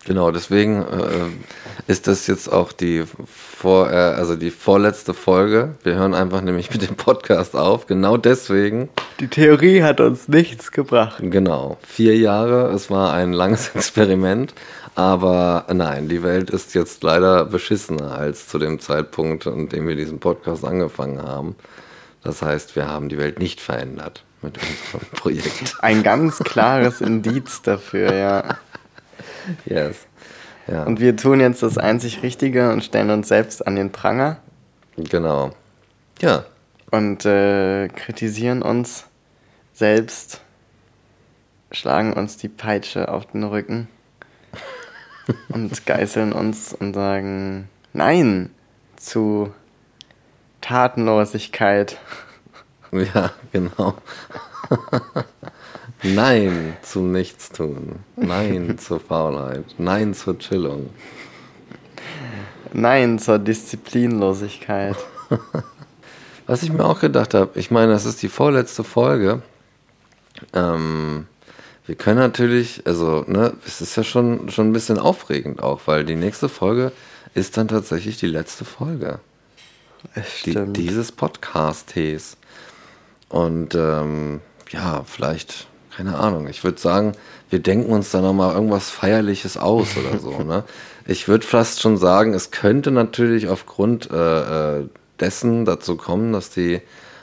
[0.05, 5.75] Genau, deswegen äh, ist das jetzt auch die vor, äh, also die vorletzte Folge.
[5.83, 7.85] Wir hören einfach nämlich mit dem Podcast auf.
[7.85, 8.89] Genau deswegen.
[9.19, 11.21] Die Theorie hat uns nichts gebracht.
[11.21, 12.71] Genau, vier Jahre.
[12.71, 14.55] Es war ein langes Experiment,
[14.95, 19.95] aber nein, die Welt ist jetzt leider beschissener als zu dem Zeitpunkt, an dem wir
[19.95, 21.55] diesen Podcast angefangen haben.
[22.23, 25.75] Das heißt, wir haben die Welt nicht verändert mit unserem Projekt.
[25.81, 28.57] Ein ganz klares Indiz dafür, ja.
[29.65, 29.95] Yes.
[30.67, 30.83] Ja.
[30.83, 34.37] Und wir tun jetzt das einzig Richtige und stellen uns selbst an den Pranger.
[34.97, 35.51] Genau.
[36.21, 36.45] Ja.
[36.91, 39.05] Und äh, kritisieren uns
[39.73, 40.41] selbst,
[41.71, 43.87] schlagen uns die Peitsche auf den Rücken
[45.49, 48.49] und geißeln uns und sagen Nein
[48.95, 49.51] zu
[50.61, 51.97] Tatenlosigkeit.
[52.91, 53.95] Ja, genau.
[56.03, 57.99] Nein zum Nichtstun.
[58.15, 59.63] Nein zur Faulheit.
[59.77, 60.89] Nein zur Chillung.
[62.73, 64.97] Nein zur Disziplinlosigkeit.
[66.47, 69.41] Was ich mir auch gedacht habe, ich meine, das ist die vorletzte Folge.
[70.53, 71.27] Ähm,
[71.85, 76.05] wir können natürlich, also, ne, es ist ja schon, schon ein bisschen aufregend auch, weil
[76.05, 76.91] die nächste Folge
[77.33, 79.19] ist dann tatsächlich die letzte Folge.
[80.45, 82.37] Die, dieses Podcast-Ts.
[83.29, 86.47] Und ähm, ja, vielleicht keine Ahnung.
[86.47, 87.11] Ich würde sagen,
[87.49, 90.31] wir denken uns da nochmal irgendwas Feierliches aus oder so.
[90.43, 90.63] Ne?
[91.05, 94.87] Ich würde fast schon sagen, es könnte natürlich aufgrund äh, äh,
[95.19, 96.81] dessen dazu kommen, dass die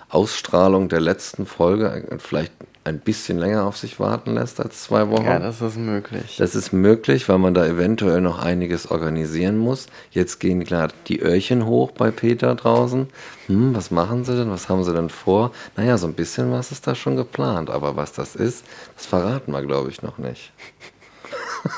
[0.08, 2.52] Ausstrahlung der letzten Folge vielleicht
[2.88, 5.24] ein bisschen länger auf sich warten lässt als zwei Wochen.
[5.24, 6.36] Ja, das ist möglich.
[6.38, 9.86] Das ist möglich, weil man da eventuell noch einiges organisieren muss.
[10.10, 13.08] Jetzt gehen klar die Öhrchen hoch bei Peter draußen.
[13.46, 14.50] Hm, was machen sie denn?
[14.50, 15.52] Was haben sie denn vor?
[15.76, 17.70] Naja, so ein bisschen was ist da schon geplant.
[17.70, 18.64] Aber was das ist,
[18.96, 20.52] das verraten wir, glaube ich, noch nicht.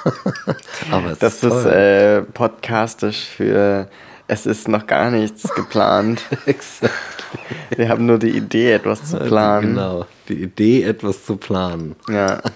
[0.90, 3.88] Aber das ist, ist äh, podcastisch für
[4.30, 6.22] es ist noch gar nichts geplant.
[7.76, 9.74] Wir haben nur die Idee, etwas zu planen.
[9.74, 11.96] Genau, die Idee, etwas zu planen.
[12.08, 12.40] Ja.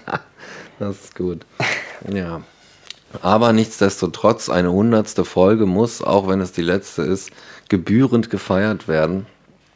[0.77, 1.45] Das ist gut.
[2.13, 2.41] Ja.
[3.21, 7.31] Aber nichtsdestotrotz, eine hundertste Folge muss, auch wenn es die letzte ist,
[7.69, 9.25] gebührend gefeiert werden.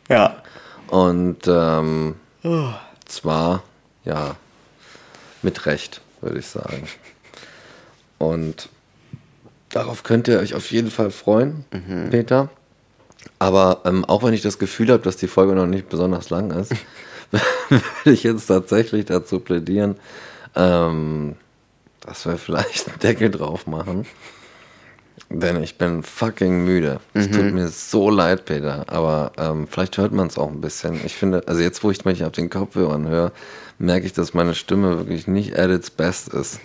[0.10, 0.43] Ja.
[0.88, 2.68] Und ähm, oh.
[3.06, 3.64] zwar,
[4.04, 4.36] ja,
[5.41, 6.84] mit Recht, würde ich sagen.
[8.18, 8.68] Und
[9.70, 12.10] darauf könnt ihr euch auf jeden Fall freuen, mhm.
[12.10, 12.50] Peter.
[13.38, 16.52] Aber ähm, auch wenn ich das Gefühl habe, dass die Folge noch nicht besonders lang
[16.52, 16.74] ist,
[17.70, 19.96] würde ich jetzt tatsächlich dazu plädieren,
[20.56, 21.36] ähm,
[22.02, 24.06] dass wir vielleicht einen Deckel drauf machen.
[25.30, 27.00] Denn ich bin fucking müde.
[27.14, 27.32] Es mhm.
[27.32, 28.86] tut mir so leid, Peter.
[28.88, 31.00] Aber ähm, vielleicht hört man es auch ein bisschen.
[31.06, 33.32] Ich finde, also jetzt, wo ich mich auf den Kopfhörern höre,
[33.78, 36.60] merke ich, dass meine Stimme wirklich nicht at its best ist.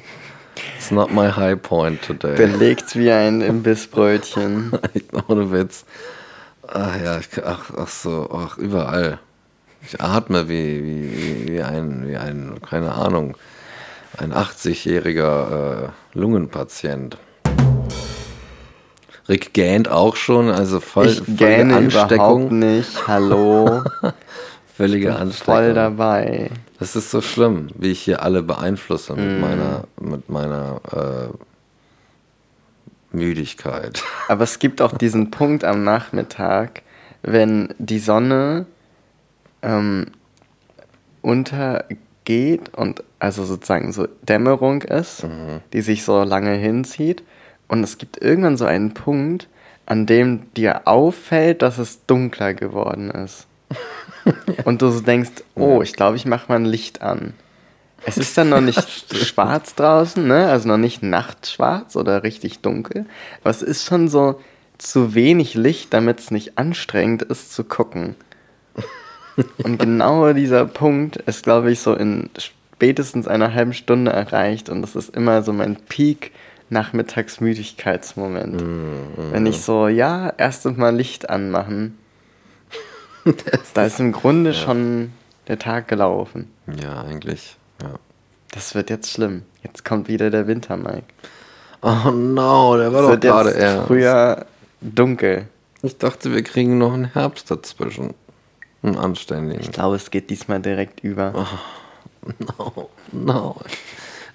[0.76, 2.36] It's not my high point today.
[2.36, 4.72] Belegt wie ein Imbissbrötchen.
[5.28, 5.84] Ohne Witz.
[6.66, 9.18] Ach ja, ach, ach so, ach, überall.
[9.86, 13.36] Ich atme wie, wie, wie, ein, wie ein, keine Ahnung,
[14.16, 17.18] ein 80-jähriger äh, Lungenpatient.
[19.28, 22.48] Rick gähnt auch schon, also voll, ich gähne Ansteckung.
[22.48, 23.82] überhaupt nicht, hallo.
[24.76, 25.54] Völlige Ansteckung.
[25.54, 26.50] Voll dabei.
[26.78, 29.40] Das ist so schlimm, wie ich hier alle beeinflusse mit mm.
[29.40, 31.28] meiner, mit meiner äh,
[33.16, 34.02] Müdigkeit.
[34.28, 36.82] Aber es gibt auch diesen Punkt am Nachmittag,
[37.22, 38.66] wenn die Sonne
[39.64, 40.06] ähm,
[41.22, 45.60] untergeht und also sozusagen so Dämmerung ist, mhm.
[45.72, 47.22] die sich so lange hinzieht.
[47.66, 49.48] Und es gibt irgendwann so einen Punkt,
[49.86, 53.46] an dem dir auffällt, dass es dunkler geworden ist.
[54.64, 57.34] Und du so denkst, oh, ich glaube, ich mache mal ein Licht an.
[58.06, 60.46] Es ist dann noch nicht schwarz draußen, ne?
[60.48, 63.06] Also noch nicht nachtschwarz oder richtig dunkel.
[63.40, 64.40] Aber es ist schon so
[64.78, 68.14] zu wenig Licht, damit es nicht anstrengend ist zu gucken.
[69.62, 74.68] Und genau dieser Punkt ist, glaube ich, so in spätestens einer halben Stunde erreicht.
[74.68, 76.32] Und das ist immer so mein Peak
[76.70, 78.60] Nachmittagsmüdigkeitsmoment.
[78.60, 79.32] Mm, mm.
[79.32, 81.98] Wenn ich so, ja, erst mal Licht anmachen.
[83.74, 84.56] da ist im Grunde ja.
[84.56, 85.12] schon
[85.48, 86.50] der Tag gelaufen.
[86.80, 87.56] Ja, eigentlich.
[87.82, 87.94] Ja.
[88.52, 89.42] Das wird jetzt schlimm.
[89.62, 91.04] Jetzt kommt wieder der Winter, Mike.
[91.82, 93.86] Oh no, der war das doch gerade erst.
[93.86, 94.46] Früher
[94.80, 95.48] dunkel.
[95.82, 98.14] Ich dachte, wir kriegen noch einen Herbst dazwischen.
[98.84, 99.62] Einen anständigen.
[99.62, 101.32] Ich glaube, es geht diesmal direkt über.
[101.34, 103.56] Oh, no, no.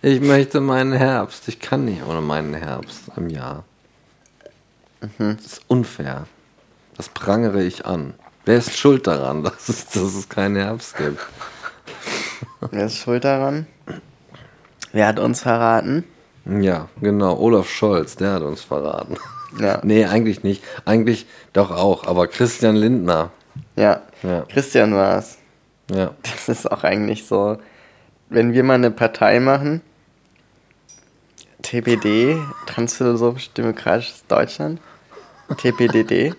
[0.02, 1.47] Ich möchte meinen Herbst.
[1.47, 3.64] Ich kann nicht ohne meinen Herbst im Jahr.
[5.02, 5.38] Mhm.
[5.38, 6.26] Das ist unfair.
[6.97, 8.16] Das prangere ich an.
[8.45, 11.20] Wer ist schuld daran, dass es, dass es keinen Herbst gibt?
[12.72, 13.68] Wer ist schuld daran?
[14.93, 16.06] Wer hat uns verraten?
[16.45, 17.38] Ja, genau.
[17.38, 19.16] Olaf Scholz, der hat uns verraten.
[19.60, 19.80] Ja.
[19.84, 20.64] Nee, eigentlich nicht.
[20.86, 23.32] Eigentlich doch auch, aber Christian Lindner.
[23.76, 24.42] Ja, ja.
[24.44, 25.38] Christian war es.
[25.92, 26.14] Ja.
[26.24, 27.58] Das ist auch eigentlich so,
[28.30, 29.82] wenn wir mal eine Partei machen,
[31.62, 34.80] TPD, Transphilosophisch Demokratisches Deutschland,
[35.58, 36.34] TPDD,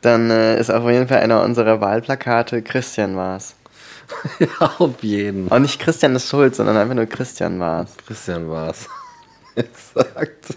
[0.00, 3.54] dann äh, ist auf jeden Fall einer unserer Wahlplakate Christian war's.
[4.38, 5.48] ja, auf jeden.
[5.48, 7.94] Und nicht Christian ist schuld, sondern einfach nur Christian war's.
[8.06, 8.88] Christian war's.
[9.54, 10.56] Exakt.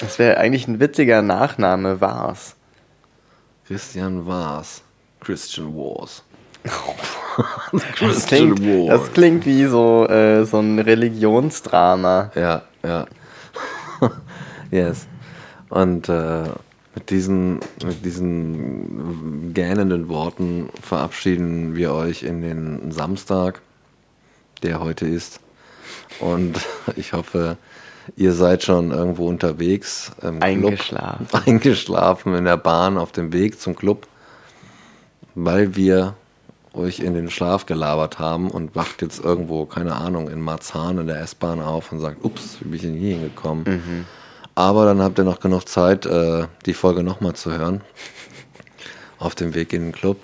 [0.00, 2.56] Das wäre eigentlich ein witziger Nachname, war's.
[3.66, 4.82] Christian war's.
[5.20, 6.22] Christian Wars.
[8.00, 12.30] das, klingt, das klingt wie so, äh, so ein Religionsdrama.
[12.34, 13.06] Ja, ja.
[14.70, 15.06] yes.
[15.68, 16.44] Und äh,
[16.94, 23.60] mit diesen, mit diesen gähnenden Worten verabschieden wir euch in den Samstag,
[24.62, 25.40] der heute ist.
[26.20, 26.58] Und
[26.96, 27.56] ich hoffe,
[28.16, 30.12] ihr seid schon irgendwo unterwegs.
[30.40, 31.28] eingeschlafen.
[31.28, 34.06] Club, eingeschlafen in der Bahn auf dem Weg zum Club,
[35.44, 36.14] weil wir
[36.74, 41.06] euch in den Schlaf gelabert haben und wacht jetzt irgendwo, keine Ahnung, in Marzahn in
[41.06, 43.64] der S-Bahn auf und sagt, ups, wie bin ich denn hier hingekommen?
[43.64, 44.04] Mhm.
[44.54, 47.80] Aber dann habt ihr noch genug Zeit, äh, die Folge nochmal zu hören.
[49.18, 50.18] Auf dem Weg in den Club.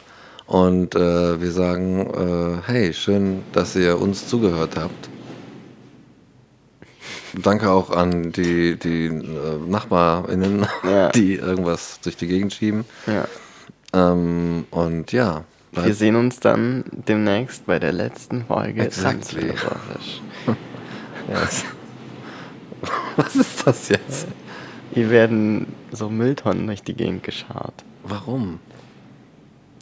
[0.47, 5.09] Und äh, wir sagen, äh, hey, schön, dass ihr uns zugehört habt.
[7.35, 11.09] Danke auch an die, die äh, NachbarInnen, ja.
[11.15, 12.85] die irgendwas durch die Gegend schieben.
[13.07, 13.27] Ja.
[13.95, 15.45] Ähm, und ja.
[15.73, 18.83] Wir sehen uns dann demnächst bei der letzten Folge.
[18.83, 19.49] Exactly.
[21.29, 21.65] yes.
[23.17, 24.29] Was ist das jetzt?
[24.93, 27.85] Hier werden so Mülltonnen durch die Gegend geschart.
[28.05, 28.61] Warum?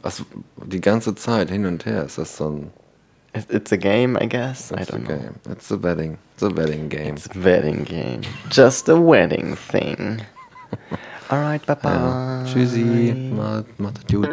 [0.01, 0.23] Was,
[0.65, 2.71] die ganze Zeit hin und her ist das so ein.
[3.49, 4.71] It's a game, I guess.
[4.71, 5.07] It's I don't a know.
[5.07, 5.35] game.
[5.51, 6.17] It's a wedding.
[6.33, 7.15] It's a wedding game.
[7.15, 8.21] It's a wedding game.
[8.51, 10.21] Just a wedding thing.
[11.29, 11.91] Alright, bye bye.
[11.91, 12.43] Ja.
[12.45, 13.13] Tschüssi.
[13.35, 14.29] Macht, macht gut.